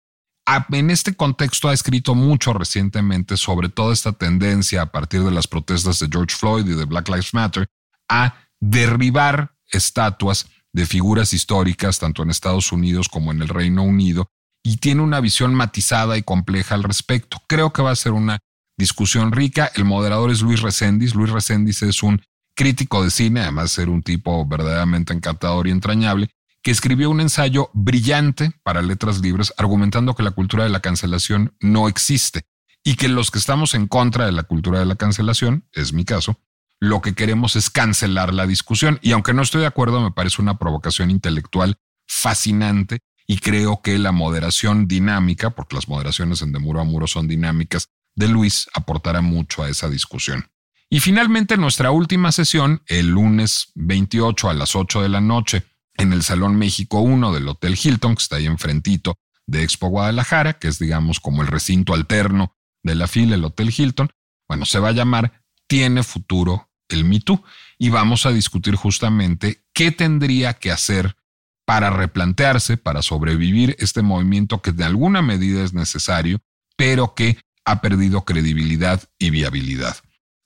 En 0.73 0.91
este 0.91 1.15
contexto 1.15 1.69
ha 1.69 1.75
escrito 1.75 2.15
mucho 2.15 2.53
recientemente 2.53 3.37
sobre 3.37 3.69
toda 3.69 3.93
esta 3.93 4.13
tendencia 4.13 4.83
a 4.83 4.93
partir 4.93 5.23
de 5.23 5.31
las 5.31 5.47
protestas 5.47 5.99
de 6.01 6.09
George 6.11 6.37
Floyd 6.37 6.67
y 6.67 6.75
de 6.75 6.85
Black 6.85 7.09
Lives 7.09 7.33
Matter 7.33 7.67
a 8.11 8.35
derribar 8.61 9.55
estatuas 9.71 10.47
de 10.73 10.87
figuras 10.87 11.33
históricas 11.33 11.99
tanto 11.99 12.23
en 12.23 12.31
Estados 12.31 12.73
Unidos 12.73 13.09
como 13.09 13.33
en 13.33 13.41
el 13.41 13.49
Reino 13.49 13.83
Unido 13.83 14.29
y 14.67 14.79
tiene 14.79 15.03
una 15.03 15.21
visión 15.21 15.55
matizada 15.55 16.17
y 16.17 16.23
compleja 16.23 16.75
al 16.75 16.83
respecto. 16.83 17.41
Creo 17.47 17.73
que 17.73 17.83
va 17.83 17.91
a 17.91 17.97
ser 17.97 18.13
una 18.13 18.39
discusión 18.79 19.31
rica. 19.31 19.71
El 19.75 19.85
moderador 19.85 20.31
es 20.31 20.41
Luis 20.41 20.63
Recendis. 20.63 21.15
Luis 21.15 21.31
Recendis 21.31 21.83
es 21.83 22.03
un 22.03 22.23
crítico 22.57 23.05
de 23.05 23.11
cine, 23.11 23.43
además 23.43 23.65
de 23.65 23.83
ser 23.83 23.91
un 23.91 24.03
tipo 24.03 24.47
verdaderamente 24.47 25.13
encantador 25.13 25.69
y 25.69 25.71
entrañable, 25.71 26.31
que 26.63 26.71
escribió 26.71 27.11
un 27.11 27.21
ensayo 27.21 27.71
brillante 27.75 28.53
para 28.63 28.81
letras 28.81 29.21
libres 29.21 29.53
argumentando 29.59 30.15
que 30.15 30.23
la 30.23 30.31
cultura 30.31 30.65
de 30.65 30.71
la 30.71 30.81
cancelación 30.81 31.55
no 31.61 31.87
existe 31.87 32.47
y 32.83 32.97
que 32.97 33.09
los 33.09 33.31
que 33.31 33.39
estamos 33.39 33.75
en 33.75 33.87
contra 33.87 34.25
de 34.25 34.33
la 34.33 34.45
cultura 34.45 34.79
de 34.79 34.87
la 34.87 34.97
cancelación, 34.97 35.69
es 35.73 35.93
mi 35.93 36.07
caso, 36.07 36.41
lo 36.81 37.03
que 37.03 37.15
queremos 37.15 37.55
es 37.57 37.69
cancelar 37.69 38.33
la 38.33 38.47
discusión. 38.47 38.99
Y 39.03 39.13
aunque 39.13 39.35
no 39.35 39.43
estoy 39.43 39.61
de 39.61 39.67
acuerdo, 39.67 40.01
me 40.01 40.11
parece 40.11 40.41
una 40.41 40.57
provocación 40.59 41.11
intelectual 41.11 41.77
fascinante 42.07 43.01
y 43.27 43.39
creo 43.39 43.81
que 43.83 43.99
la 43.99 44.13
moderación 44.13 44.87
dinámica, 44.87 45.51
porque 45.51 45.77
las 45.77 45.89
moderaciones 45.89 46.43
en 46.43 46.53
de 46.53 46.59
muro 46.59 46.81
a 46.81 46.85
muro 46.85 47.07
son 47.07 47.27
dinámicas, 47.29 47.89
de 48.15 48.29
Luis 48.29 48.69
aportará 48.75 49.21
mucho 49.21 49.63
a 49.63 49.69
esa 49.69 49.89
discusión. 49.89 50.51
Y 50.91 51.01
finalmente 51.01 51.57
nuestra 51.57 51.91
última 51.91 52.31
sesión, 52.33 52.83
el 52.87 53.09
lunes 53.09 53.73
28 53.75 54.51
a 54.51 54.55
las 54.55 54.77
8 54.77 55.03
de 55.03 55.09
la 55.09 55.21
noche, 55.21 55.65
en 55.97 56.13
el 56.13 56.23
Salón 56.23 56.57
México 56.57 57.01
1 57.01 57.33
del 57.33 57.49
Hotel 57.49 57.79
Hilton, 57.83 58.15
que 58.15 58.23
está 58.23 58.37
ahí 58.37 58.47
enfrentito 58.47 59.19
de 59.47 59.63
Expo 59.63 59.89
Guadalajara, 59.89 60.55
que 60.55 60.69
es 60.69 60.79
digamos 60.79 61.21
como 61.21 61.43
el 61.43 61.49
recinto 61.49 61.95
alterno 61.95 62.57
de 62.83 62.95
la 62.95 63.09
fila, 63.09 63.35
el 63.35 63.45
Hotel 63.45 63.73
Hilton, 63.77 64.11
bueno, 64.49 64.67
se 64.67 64.79
va 64.79 64.89
a 64.89 64.93
llamar 64.93 65.43
Tiene 65.67 66.03
futuro 66.03 66.71
el 66.89 67.05
MeToo 67.05 67.43
y 67.79 67.89
vamos 67.89 68.27
a 68.27 68.33
discutir 68.33 68.75
justamente 68.77 69.65
qué 69.73 69.91
tendría 69.91 70.55
que 70.55 70.71
hacer 70.71 71.17
para 71.65 71.91
replantearse, 71.91 72.77
para 72.77 73.03
sobrevivir 73.03 73.77
este 73.79 74.03
movimiento 74.03 74.61
que 74.63 74.73
de 74.73 74.85
alguna 74.85 75.23
medida 75.23 75.63
es 75.63 75.73
necesario, 75.73 76.41
pero 76.77 77.15
que 77.15 77.39
ha 77.65 77.81
perdido 77.81 78.25
credibilidad 78.25 79.03
y 79.19 79.31
viabilidad. 79.31 79.97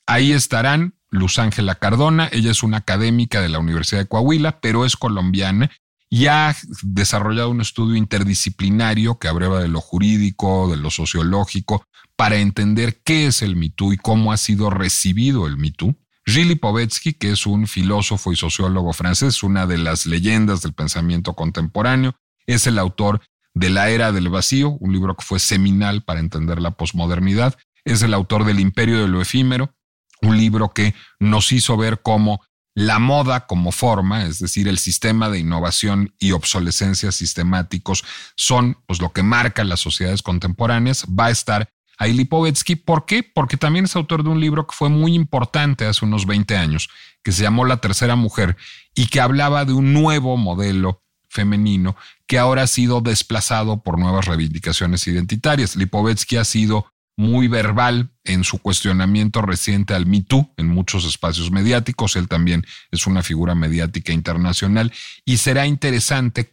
Ahí 0.06 0.32
estarán 0.32 0.94
Luz 1.10 1.38
Ángela 1.38 1.74
Cardona, 1.74 2.28
ella 2.32 2.50
es 2.50 2.62
una 2.62 2.78
académica 2.78 3.40
de 3.40 3.48
la 3.48 3.58
Universidad 3.58 4.00
de 4.02 4.08
Coahuila, 4.08 4.60
pero 4.60 4.84
es 4.84 4.96
colombiana 4.96 5.70
y 6.10 6.26
ha 6.26 6.54
desarrollado 6.82 7.50
un 7.50 7.60
estudio 7.60 7.96
interdisciplinario 7.96 9.18
que 9.18 9.28
abreva 9.28 9.60
de 9.60 9.68
lo 9.68 9.80
jurídico, 9.80 10.70
de 10.70 10.76
lo 10.76 10.90
sociológico, 10.90 11.84
para 12.16 12.36
entender 12.36 13.00
qué 13.04 13.26
es 13.26 13.42
el 13.42 13.56
MeToo 13.56 13.92
y 13.92 13.96
cómo 13.96 14.32
ha 14.32 14.36
sido 14.36 14.70
recibido 14.70 15.46
el 15.46 15.56
MeToo. 15.56 15.94
Gilles 16.28 16.58
Povetsky, 16.58 17.14
que 17.14 17.30
es 17.30 17.46
un 17.46 17.66
filósofo 17.66 18.32
y 18.32 18.36
sociólogo 18.36 18.92
francés, 18.92 19.42
una 19.42 19.66
de 19.66 19.78
las 19.78 20.04
leyendas 20.04 20.60
del 20.60 20.74
pensamiento 20.74 21.32
contemporáneo, 21.32 22.16
es 22.46 22.66
el 22.66 22.78
autor 22.78 23.22
de 23.54 23.70
la 23.70 23.88
era 23.88 24.12
del 24.12 24.28
vacío, 24.28 24.70
un 24.72 24.92
libro 24.92 25.16
que 25.16 25.24
fue 25.24 25.38
seminal 25.38 26.02
para 26.02 26.20
entender 26.20 26.60
la 26.60 26.72
posmodernidad. 26.72 27.56
Es 27.86 28.02
el 28.02 28.12
autor 28.12 28.44
del 28.44 28.60
Imperio 28.60 29.00
de 29.00 29.08
lo 29.08 29.22
Efímero, 29.22 29.74
un 30.20 30.36
libro 30.36 30.74
que 30.74 30.94
nos 31.18 31.50
hizo 31.50 31.78
ver 31.78 32.02
cómo 32.02 32.42
la 32.74 32.98
moda 32.98 33.46
como 33.46 33.72
forma, 33.72 34.26
es 34.26 34.38
decir, 34.38 34.68
el 34.68 34.78
sistema 34.78 35.30
de 35.30 35.38
innovación 35.38 36.14
y 36.18 36.32
obsolescencia 36.32 37.10
sistemáticos 37.10 38.04
son 38.36 38.76
pues, 38.86 39.00
lo 39.00 39.14
que 39.14 39.22
marca 39.22 39.64
las 39.64 39.80
sociedades 39.80 40.20
contemporáneas, 40.20 41.06
va 41.06 41.26
a 41.26 41.30
estar 41.30 41.70
ahí 41.98 42.12
Lipovetsky. 42.12 42.76
¿Por 42.76 43.04
qué? 43.04 43.22
Porque 43.22 43.56
también 43.56 43.84
es 43.84 43.96
autor 43.96 44.22
de 44.22 44.30
un 44.30 44.40
libro 44.40 44.66
que 44.66 44.74
fue 44.74 44.88
muy 44.88 45.14
importante 45.14 45.84
hace 45.84 46.04
unos 46.04 46.26
20 46.26 46.56
años, 46.56 46.88
que 47.22 47.32
se 47.32 47.42
llamó 47.42 47.64
La 47.64 47.78
Tercera 47.78 48.16
Mujer 48.16 48.56
y 48.94 49.08
que 49.08 49.20
hablaba 49.20 49.64
de 49.64 49.74
un 49.74 49.92
nuevo 49.92 50.36
modelo 50.36 51.02
femenino 51.28 51.96
que 52.26 52.38
ahora 52.38 52.62
ha 52.62 52.66
sido 52.66 53.00
desplazado 53.00 53.82
por 53.82 53.98
nuevas 53.98 54.26
reivindicaciones 54.26 55.06
identitarias. 55.06 55.76
Lipovetsky 55.76 56.36
ha 56.36 56.44
sido 56.44 56.86
muy 57.16 57.48
verbal 57.48 58.12
en 58.22 58.44
su 58.44 58.58
cuestionamiento 58.58 59.42
reciente 59.42 59.92
al 59.92 60.06
Me 60.06 60.22
Too 60.22 60.52
en 60.56 60.68
muchos 60.68 61.04
espacios 61.04 61.50
mediáticos. 61.50 62.14
Él 62.14 62.28
también 62.28 62.64
es 62.92 63.08
una 63.08 63.24
figura 63.24 63.56
mediática 63.56 64.12
internacional 64.12 64.92
y 65.24 65.38
será 65.38 65.66
interesante 65.66 66.48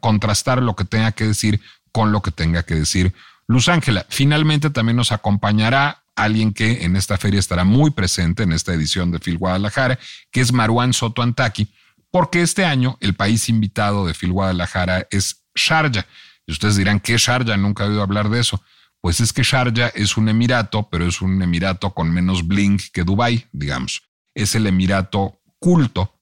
contrastar 0.00 0.62
lo 0.62 0.76
que 0.76 0.84
tenga 0.84 1.10
que 1.12 1.24
decir 1.26 1.60
con 1.90 2.12
lo 2.12 2.22
que 2.22 2.30
tenga 2.30 2.62
que 2.62 2.76
decir 2.76 3.12
Luz 3.46 3.68
Ángela. 3.68 4.06
Finalmente 4.08 4.70
también 4.70 4.96
nos 4.96 5.12
acompañará 5.12 6.04
alguien 6.16 6.52
que 6.52 6.84
en 6.84 6.96
esta 6.96 7.18
feria 7.18 7.40
estará 7.40 7.64
muy 7.64 7.90
presente 7.90 8.44
en 8.44 8.52
esta 8.52 8.72
edición 8.72 9.10
de 9.10 9.18
Phil 9.18 9.38
Guadalajara, 9.38 9.98
que 10.30 10.40
es 10.40 10.52
Maruán 10.52 10.92
Soto 10.92 11.22
Antaki, 11.22 11.68
porque 12.10 12.42
este 12.42 12.64
año 12.64 12.96
el 13.00 13.14
país 13.14 13.48
invitado 13.48 14.06
de 14.06 14.14
Phil 14.14 14.32
Guadalajara 14.32 15.06
es 15.10 15.44
Sharjah. 15.54 16.06
Y 16.46 16.52
ustedes 16.52 16.76
dirán, 16.76 17.00
¿qué 17.00 17.16
Sharjah? 17.16 17.56
Nunca 17.56 17.84
he 17.84 17.88
oído 17.88 18.02
hablar 18.02 18.28
de 18.28 18.40
eso. 18.40 18.62
Pues 19.00 19.20
es 19.20 19.32
que 19.32 19.42
Sharjah 19.42 19.88
es 19.88 20.16
un 20.16 20.28
emirato, 20.28 20.88
pero 20.88 21.06
es 21.06 21.20
un 21.20 21.42
emirato 21.42 21.92
con 21.92 22.10
menos 22.12 22.46
bling 22.46 22.80
que 22.92 23.02
Dubái, 23.02 23.46
digamos. 23.52 24.02
Es 24.34 24.54
el 24.54 24.66
emirato 24.66 25.40
culto 25.58 26.14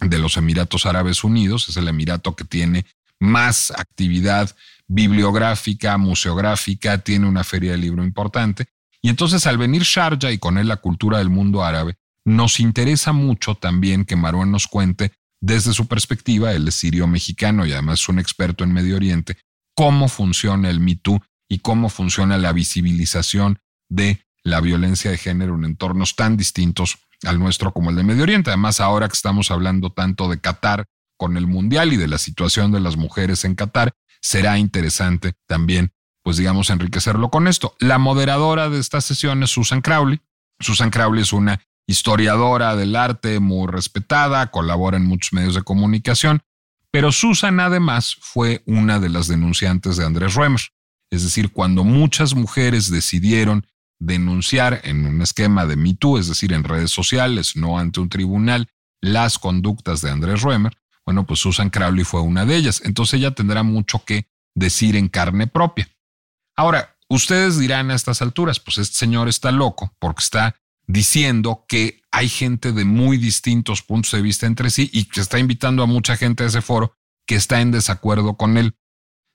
de 0.00 0.18
los 0.18 0.36
Emiratos 0.36 0.86
Árabes 0.86 1.24
Unidos, 1.24 1.68
es 1.68 1.76
el 1.76 1.88
emirato 1.88 2.34
que 2.34 2.44
tiene 2.44 2.86
más 3.20 3.70
actividad 3.70 4.54
bibliográfica, 4.92 5.96
museográfica, 5.96 6.98
tiene 6.98 7.26
una 7.26 7.44
feria 7.44 7.72
de 7.72 7.78
libro 7.78 8.04
importante. 8.04 8.66
Y 9.00 9.08
entonces 9.08 9.46
al 9.46 9.58
venir 9.58 9.82
Sharjah 9.82 10.30
y 10.30 10.38
con 10.38 10.58
él 10.58 10.68
la 10.68 10.76
cultura 10.76 11.18
del 11.18 11.30
mundo 11.30 11.64
árabe, 11.64 11.96
nos 12.24 12.60
interesa 12.60 13.12
mucho 13.12 13.54
también 13.54 14.04
que 14.04 14.16
Marwan 14.16 14.50
nos 14.50 14.68
cuente 14.68 15.12
desde 15.40 15.72
su 15.72 15.88
perspectiva, 15.88 16.52
él 16.52 16.68
es 16.68 16.76
sirio 16.76 17.08
mexicano 17.08 17.66
y 17.66 17.72
además 17.72 18.00
es 18.00 18.08
un 18.08 18.20
experto 18.20 18.62
en 18.62 18.72
Medio 18.72 18.94
Oriente, 18.94 19.38
cómo 19.74 20.08
funciona 20.08 20.70
el 20.70 20.78
Me 20.78 21.00
y 21.48 21.58
cómo 21.58 21.88
funciona 21.88 22.38
la 22.38 22.52
visibilización 22.52 23.58
de 23.90 24.24
la 24.44 24.60
violencia 24.60 25.10
de 25.10 25.18
género 25.18 25.56
en 25.56 25.64
entornos 25.64 26.14
tan 26.14 26.36
distintos 26.36 26.98
al 27.24 27.38
nuestro 27.38 27.72
como 27.72 27.90
el 27.90 27.96
de 27.96 28.04
Medio 28.04 28.22
Oriente. 28.22 28.50
Además, 28.50 28.78
ahora 28.78 29.08
que 29.08 29.14
estamos 29.14 29.50
hablando 29.50 29.90
tanto 29.90 30.28
de 30.28 30.38
Qatar 30.40 30.86
con 31.16 31.36
el 31.36 31.46
Mundial 31.46 31.92
y 31.92 31.96
de 31.96 32.08
la 32.08 32.18
situación 32.18 32.70
de 32.70 32.80
las 32.80 32.96
mujeres 32.96 33.44
en 33.44 33.54
Qatar, 33.54 33.92
será 34.22 34.58
interesante 34.58 35.34
también, 35.46 35.92
pues 36.22 36.36
digamos, 36.36 36.70
enriquecerlo 36.70 37.30
con 37.30 37.48
esto. 37.48 37.74
La 37.78 37.98
moderadora 37.98 38.70
de 38.70 38.78
esta 38.78 39.00
sesión 39.00 39.42
es 39.42 39.50
Susan 39.50 39.82
Crowley. 39.82 40.20
Susan 40.60 40.90
Crowley 40.90 41.22
es 41.22 41.32
una 41.32 41.60
historiadora 41.86 42.76
del 42.76 42.96
arte 42.96 43.40
muy 43.40 43.66
respetada, 43.66 44.50
colabora 44.50 44.96
en 44.96 45.04
muchos 45.04 45.32
medios 45.32 45.54
de 45.54 45.62
comunicación, 45.62 46.42
pero 46.92 47.10
Susan 47.10 47.58
además 47.58 48.16
fue 48.20 48.62
una 48.66 49.00
de 49.00 49.08
las 49.08 49.26
denunciantes 49.26 49.96
de 49.96 50.06
Andrés 50.06 50.34
Römer. 50.34 50.70
Es 51.10 51.24
decir, 51.24 51.52
cuando 51.52 51.84
muchas 51.84 52.34
mujeres 52.34 52.90
decidieron 52.90 53.66
denunciar 53.98 54.80
en 54.84 55.06
un 55.06 55.22
esquema 55.22 55.66
de 55.66 55.76
Me 55.76 55.96
es 56.18 56.28
decir, 56.28 56.52
en 56.52 56.64
redes 56.64 56.90
sociales, 56.90 57.56
no 57.56 57.78
ante 57.78 58.00
un 58.00 58.08
tribunal, 58.08 58.68
las 59.00 59.38
conductas 59.38 60.00
de 60.00 60.10
Andrés 60.10 60.42
Römer, 60.42 60.72
bueno, 61.06 61.26
pues 61.26 61.40
Susan 61.40 61.70
Crowley 61.70 62.04
fue 62.04 62.20
una 62.20 62.44
de 62.44 62.56
ellas. 62.56 62.82
Entonces 62.84 63.14
ella 63.14 63.32
tendrá 63.32 63.62
mucho 63.62 64.04
que 64.04 64.28
decir 64.54 64.96
en 64.96 65.08
carne 65.08 65.46
propia. 65.46 65.88
Ahora, 66.56 66.96
ustedes 67.08 67.58
dirán 67.58 67.90
a 67.90 67.94
estas 67.94 68.22
alturas, 68.22 68.60
pues 68.60 68.78
este 68.78 68.96
señor 68.96 69.28
está 69.28 69.50
loco 69.50 69.94
porque 69.98 70.22
está 70.22 70.56
diciendo 70.86 71.64
que 71.68 72.02
hay 72.10 72.28
gente 72.28 72.72
de 72.72 72.84
muy 72.84 73.16
distintos 73.16 73.82
puntos 73.82 74.12
de 74.12 74.22
vista 74.22 74.46
entre 74.46 74.70
sí 74.70 74.90
y 74.92 75.04
que 75.04 75.20
está 75.20 75.38
invitando 75.38 75.82
a 75.82 75.86
mucha 75.86 76.16
gente 76.16 76.44
a 76.44 76.46
ese 76.46 76.60
foro 76.60 76.94
que 77.26 77.36
está 77.36 77.60
en 77.60 77.70
desacuerdo 77.70 78.36
con 78.36 78.58
él. 78.58 78.76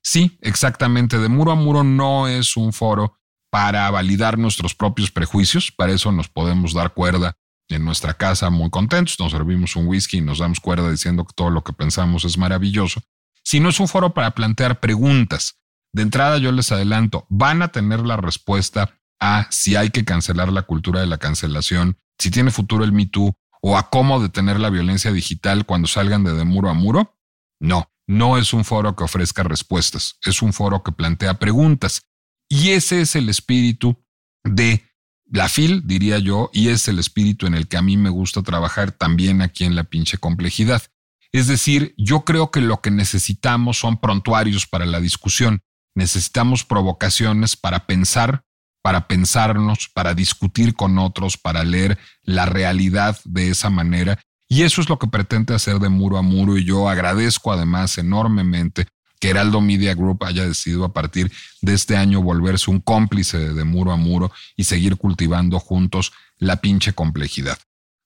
Sí, 0.04 0.38
exactamente, 0.42 1.18
de 1.18 1.30
muro 1.30 1.52
a 1.52 1.56
muro 1.56 1.84
no 1.84 2.28
es 2.28 2.56
un 2.56 2.74
foro 2.74 3.18
para 3.50 3.90
validar 3.90 4.38
nuestros 4.38 4.76
propios 4.76 5.10
prejuicios, 5.10 5.72
para 5.72 5.94
eso 5.94 6.12
nos 6.12 6.30
podemos 6.30 6.74
dar 6.74 6.94
cuerda 6.94 7.38
en 7.70 7.86
nuestra 7.86 8.14
casa 8.14 8.50
muy 8.50 8.70
contentos, 8.70 9.20
nos 9.20 9.32
servimos 9.32 9.76
un 9.76 9.88
whisky 9.88 10.18
y 10.18 10.22
nos 10.22 10.40
damos 10.40 10.60
cuerda 10.60 10.90
diciendo 10.90 11.26
que 11.26 11.34
todo 11.36 11.50
lo 11.50 11.64
que 11.64 11.74
pensamos 11.74 12.24
es 12.26 12.38
maravilloso, 12.38 13.02
sino 13.44 13.70
es 13.70 13.80
un 13.80 13.88
foro 13.88 14.14
para 14.14 14.32
plantear 14.32 14.80
preguntas. 14.80 15.60
De 15.94 16.04
entrada 16.04 16.38
yo 16.38 16.52
les 16.52 16.72
adelanto, 16.72 17.26
van 17.30 17.62
a 17.62 17.70
tener 17.70 18.02
la 18.02 18.18
respuesta 18.18 19.00
a 19.20 19.48
si 19.50 19.76
hay 19.76 19.90
que 19.90 20.06
cancelar 20.06 20.52
la 20.52 20.64
cultura 20.64 21.02
de 21.02 21.08
la 21.08 21.18
cancelación, 21.18 21.98
si 22.18 22.32
tiene 22.32 22.52
futuro 22.52 22.84
el 22.84 22.92
Me 22.92 23.10
o 23.62 23.78
a 23.78 23.90
cómo 23.90 24.22
detener 24.22 24.60
la 24.60 24.70
violencia 24.70 25.12
digital 25.12 25.66
cuando 25.66 25.88
salgan 25.88 26.24
de, 26.24 26.34
de 26.34 26.46
muro 26.46 26.70
a 26.70 26.74
muro. 26.74 27.18
No, 27.60 27.92
no 28.06 28.38
es 28.38 28.54
un 28.54 28.64
foro 28.64 28.96
que 28.96 29.04
ofrezca 29.04 29.44
respuestas, 29.44 30.18
es 30.24 30.42
un 30.42 30.54
foro 30.54 30.84
que 30.84 30.92
plantea 30.92 31.40
preguntas. 31.40 32.04
Y 32.50 32.70
ese 32.70 33.02
es 33.02 33.16
el 33.16 33.30
espíritu 33.30 33.98
de 34.44 34.87
la 35.30 35.50
FIL, 35.50 35.84
diría 35.86 36.20
yo, 36.20 36.50
y 36.54 36.70
es 36.70 36.88
el 36.88 37.00
espíritu 37.00 37.48
en 37.48 37.54
el 37.54 37.68
que 37.68 37.78
a 37.78 37.82
mí 37.82 37.98
me 37.98 38.10
gusta 38.10 38.44
trabajar 38.44 38.92
también 38.92 39.42
aquí 39.42 39.66
en 39.66 39.76
la 39.76 39.84
pinche 39.84 40.18
complejidad. 40.18 40.84
Es 41.32 41.48
decir, 41.48 41.94
yo 41.98 42.24
creo 42.24 42.52
que 42.52 42.62
lo 42.62 42.82
que 42.82 42.92
necesitamos 42.92 43.78
son 43.78 44.00
prontuarios 44.00 44.66
para 44.66 44.86
la 44.86 45.02
discusión. 45.02 45.62
Necesitamos 45.96 46.64
provocaciones 46.64 47.56
para 47.58 47.86
pensar, 47.86 48.44
para 48.82 49.08
pensarnos, 49.08 49.90
para 49.94 50.14
discutir 50.14 50.76
con 50.76 50.98
otros, 50.98 51.38
para 51.38 51.64
leer 51.64 51.98
la 52.24 52.46
realidad 52.46 53.20
de 53.26 53.50
esa 53.50 53.70
manera 53.70 54.20
y 54.50 54.64
eso 54.64 54.82
es 54.82 54.90
lo 54.90 54.98
que 54.98 55.08
pretende 55.08 55.54
hacer 55.54 55.80
de 55.80 55.90
muro 55.90 56.18
a 56.18 56.22
muro 56.22 56.58
y 56.58 56.64
yo 56.64 56.88
agradezco 56.88 57.52
además 57.52 57.98
enormemente 57.98 58.88
que 59.20 59.30
Heraldo 59.30 59.62
Media 59.62 59.94
Group 59.96 60.24
haya 60.24 60.46
decidido 60.46 60.86
a 60.86 60.94
partir 60.94 61.32
de 61.62 61.74
este 61.74 61.98
año 61.98 62.22
volverse 62.22 62.70
un 62.72 62.80
cómplice 62.80 63.38
de 63.38 63.64
muro 63.64 63.92
a 63.92 63.98
muro 63.98 64.32
y 64.56 64.66
seguir 64.66 64.98
cultivando 64.98 65.60
juntos 65.60 66.14
la 66.38 66.58
pinche 66.58 66.94
complejidad. 66.94 67.58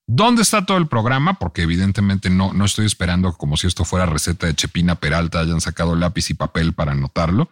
¿Dónde 0.06 0.42
está 0.42 0.66
todo 0.66 0.78
el 0.78 0.88
programa? 0.88 1.34
Porque 1.34 1.62
evidentemente 1.62 2.28
no, 2.28 2.52
no 2.52 2.64
estoy 2.64 2.86
esperando 2.86 3.32
como 3.34 3.56
si 3.56 3.66
esto 3.66 3.84
fuera 3.84 4.06
receta 4.06 4.46
de 4.46 4.54
Chepina 4.54 4.96
Peralta, 4.96 5.40
hayan 5.40 5.60
sacado 5.60 5.94
lápiz 5.94 6.30
y 6.30 6.34
papel 6.34 6.72
para 6.72 6.92
anotarlo. 6.92 7.50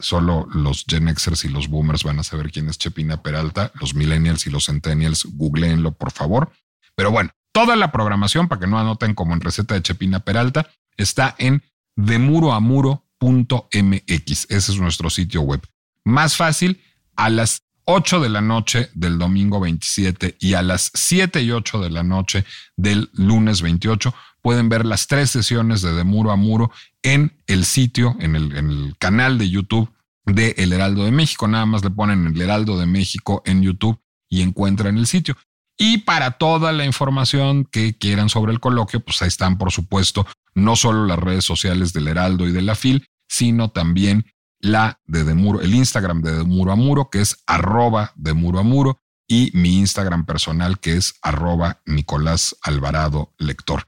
Solo 0.00 0.48
los 0.52 0.84
Gen 0.88 1.14
Xers 1.16 1.44
y 1.44 1.48
los 1.48 1.68
Boomers 1.68 2.02
van 2.02 2.18
a 2.18 2.24
saber 2.24 2.50
quién 2.50 2.68
es 2.68 2.76
Chepina 2.76 3.22
Peralta. 3.22 3.70
Los 3.80 3.94
Millennials 3.94 4.46
y 4.46 4.50
los 4.50 4.66
Centennials, 4.66 5.26
googleenlo 5.32 5.92
por 5.92 6.10
favor. 6.10 6.50
Pero 6.96 7.12
bueno, 7.12 7.30
Toda 7.56 7.74
la 7.74 7.90
programación, 7.90 8.48
para 8.48 8.60
que 8.60 8.66
no 8.66 8.78
anoten 8.78 9.14
como 9.14 9.32
en 9.32 9.40
receta 9.40 9.72
de 9.72 9.80
Chepina 9.80 10.20
Peralta, 10.20 10.68
está 10.98 11.34
en 11.38 11.62
demuroamuro.mx. 11.96 14.46
Ese 14.48 14.72
es 14.72 14.78
nuestro 14.78 15.10
sitio 15.10 15.42
web. 15.42 15.60
Más 16.04 16.36
fácil, 16.36 16.80
a 17.16 17.30
las 17.30 17.62
8 17.84 18.20
de 18.20 18.28
la 18.28 18.40
noche 18.40 18.90
del 18.94 19.18
domingo 19.18 19.60
27 19.60 20.36
y 20.40 20.54
a 20.54 20.62
las 20.62 20.90
7 20.94 21.42
y 21.42 21.52
8 21.52 21.80
de 21.80 21.90
la 21.90 22.02
noche 22.02 22.44
del 22.76 23.10
lunes 23.14 23.62
28 23.62 24.14
pueden 24.42 24.68
ver 24.68 24.84
las 24.84 25.06
tres 25.06 25.30
sesiones 25.30 25.82
de 25.82 25.92
De 25.92 26.04
Muro 26.04 26.30
a 26.30 26.36
Muro 26.36 26.70
en 27.02 27.32
el 27.46 27.64
sitio, 27.64 28.16
en 28.20 28.36
el, 28.36 28.56
en 28.56 28.70
el 28.70 28.96
canal 28.98 29.38
de 29.38 29.50
YouTube 29.50 29.90
de 30.24 30.54
El 30.58 30.72
Heraldo 30.72 31.04
de 31.04 31.12
México. 31.12 31.48
Nada 31.48 31.66
más 31.66 31.82
le 31.82 31.90
ponen 31.90 32.26
El 32.26 32.40
Heraldo 32.40 32.78
de 32.78 32.86
México 32.86 33.42
en 33.44 33.62
YouTube 33.62 33.98
y 34.28 34.42
encuentran 34.42 34.98
el 34.98 35.06
sitio. 35.06 35.36
Y 35.78 35.98
para 35.98 36.32
toda 36.32 36.72
la 36.72 36.84
información 36.84 37.64
que 37.64 37.96
quieran 37.98 38.28
sobre 38.28 38.52
el 38.52 38.60
coloquio, 38.60 39.00
pues 39.00 39.20
ahí 39.20 39.28
están, 39.28 39.58
por 39.58 39.70
supuesto, 39.70 40.26
no 40.54 40.74
solo 40.74 41.04
las 41.04 41.18
redes 41.18 41.44
sociales 41.44 41.92
del 41.92 42.08
Heraldo 42.08 42.46
y 42.46 42.52
de 42.52 42.62
la 42.62 42.74
FIL, 42.74 43.06
sino 43.28 43.70
también 43.70 44.24
la 44.60 45.00
de 45.06 45.24
Demuro, 45.24 45.60
el 45.60 45.74
Instagram 45.74 46.22
de 46.22 46.32
Demuro 46.32 46.72
a 46.72 46.76
Muro, 46.76 47.10
que 47.10 47.20
es 47.20 47.42
arroba 47.46 48.12
de 48.16 48.32
Muro 48.32 48.58
a 48.58 48.62
Muro, 48.62 48.98
y 49.28 49.50
mi 49.54 49.78
Instagram 49.78 50.24
personal, 50.24 50.78
que 50.78 50.96
es 50.96 51.14
arroba 51.20 51.82
Nicolás 51.84 52.56
Alvarado 52.62 53.34
Lector. 53.38 53.84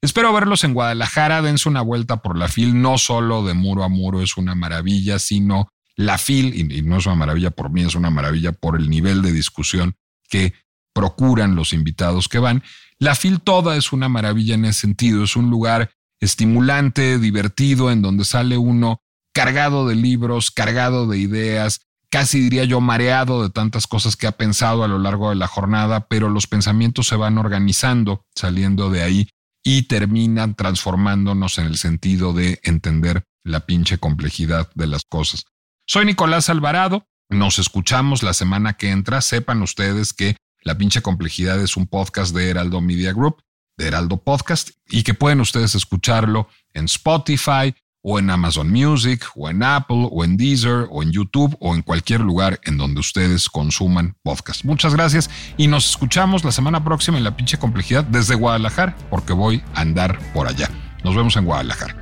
Espero 0.00 0.32
verlos 0.32 0.64
en 0.64 0.74
Guadalajara, 0.74 1.42
dense 1.42 1.68
una 1.68 1.80
vuelta 1.80 2.22
por 2.22 2.36
la 2.36 2.48
FIL, 2.48 2.80
no 2.80 2.98
solo 2.98 3.44
de 3.44 3.54
Muro 3.54 3.84
a 3.84 3.88
Muro 3.88 4.20
es 4.20 4.36
una 4.36 4.54
maravilla, 4.54 5.18
sino 5.18 5.68
la 5.96 6.18
FIL, 6.18 6.72
y 6.72 6.82
no 6.82 6.98
es 6.98 7.06
una 7.06 7.14
maravilla 7.14 7.50
por 7.50 7.70
mí, 7.70 7.82
es 7.82 7.94
una 7.94 8.10
maravilla 8.10 8.52
por 8.52 8.76
el 8.76 8.90
nivel 8.90 9.22
de 9.22 9.32
discusión 9.32 9.94
que 10.28 10.54
procuran 10.92 11.54
los 11.54 11.72
invitados 11.72 12.28
que 12.28 12.38
van. 12.38 12.62
La 12.98 13.14
FIL 13.14 13.40
toda 13.40 13.76
es 13.76 13.92
una 13.92 14.08
maravilla 14.08 14.54
en 14.54 14.64
ese 14.64 14.80
sentido, 14.80 15.24
es 15.24 15.36
un 15.36 15.50
lugar 15.50 15.90
estimulante, 16.20 17.18
divertido, 17.18 17.90
en 17.90 18.02
donde 18.02 18.24
sale 18.24 18.56
uno 18.56 19.00
cargado 19.34 19.88
de 19.88 19.96
libros, 19.96 20.50
cargado 20.50 21.06
de 21.06 21.18
ideas, 21.18 21.80
casi 22.10 22.40
diría 22.40 22.64
yo 22.64 22.80
mareado 22.80 23.42
de 23.42 23.50
tantas 23.50 23.86
cosas 23.86 24.16
que 24.16 24.26
ha 24.26 24.32
pensado 24.32 24.84
a 24.84 24.88
lo 24.88 24.98
largo 24.98 25.30
de 25.30 25.36
la 25.36 25.48
jornada, 25.48 26.06
pero 26.08 26.28
los 26.28 26.46
pensamientos 26.46 27.06
se 27.06 27.16
van 27.16 27.38
organizando 27.38 28.26
saliendo 28.36 28.90
de 28.90 29.02
ahí 29.02 29.28
y 29.64 29.84
terminan 29.84 30.54
transformándonos 30.54 31.58
en 31.58 31.66
el 31.66 31.76
sentido 31.76 32.34
de 32.34 32.60
entender 32.64 33.24
la 33.44 33.60
pinche 33.60 33.98
complejidad 33.98 34.70
de 34.74 34.86
las 34.86 35.04
cosas. 35.08 35.44
Soy 35.86 36.04
Nicolás 36.04 36.50
Alvarado, 36.50 37.06
nos 37.30 37.58
escuchamos 37.58 38.22
la 38.22 38.34
semana 38.34 38.74
que 38.74 38.90
entra, 38.90 39.20
sepan 39.22 39.62
ustedes 39.62 40.12
que 40.12 40.36
La 40.62 40.78
pinche 40.78 41.02
complejidad 41.02 41.60
es 41.60 41.76
un 41.76 41.86
podcast 41.86 42.34
de 42.34 42.50
Heraldo 42.50 42.80
Media 42.80 43.12
Group, 43.12 43.42
de 43.76 43.88
Heraldo 43.88 44.22
Podcast, 44.22 44.70
y 44.88 45.02
que 45.02 45.14
pueden 45.14 45.40
ustedes 45.40 45.74
escucharlo 45.74 46.48
en 46.72 46.84
Spotify, 46.84 47.74
o 48.02 48.18
en 48.18 48.30
Amazon 48.30 48.70
Music, 48.70 49.24
o 49.36 49.48
en 49.48 49.62
Apple, 49.62 50.08
o 50.10 50.24
en 50.24 50.36
Deezer, 50.36 50.86
o 50.90 51.02
en 51.02 51.12
YouTube, 51.12 51.56
o 51.60 51.74
en 51.74 51.82
cualquier 51.82 52.20
lugar 52.20 52.60
en 52.64 52.76
donde 52.76 53.00
ustedes 53.00 53.48
consuman 53.48 54.16
podcast. 54.22 54.64
Muchas 54.64 54.94
gracias 54.94 55.30
y 55.56 55.68
nos 55.68 55.90
escuchamos 55.90 56.44
la 56.44 56.52
semana 56.52 56.84
próxima 56.84 57.18
en 57.18 57.24
La 57.24 57.36
pinche 57.36 57.58
complejidad 57.58 58.04
desde 58.04 58.34
Guadalajara, 58.34 58.96
porque 59.08 59.32
voy 59.32 59.62
a 59.74 59.82
andar 59.82 60.18
por 60.34 60.48
allá. 60.48 60.68
Nos 61.04 61.14
vemos 61.14 61.36
en 61.36 61.44
Guadalajara. 61.44 62.01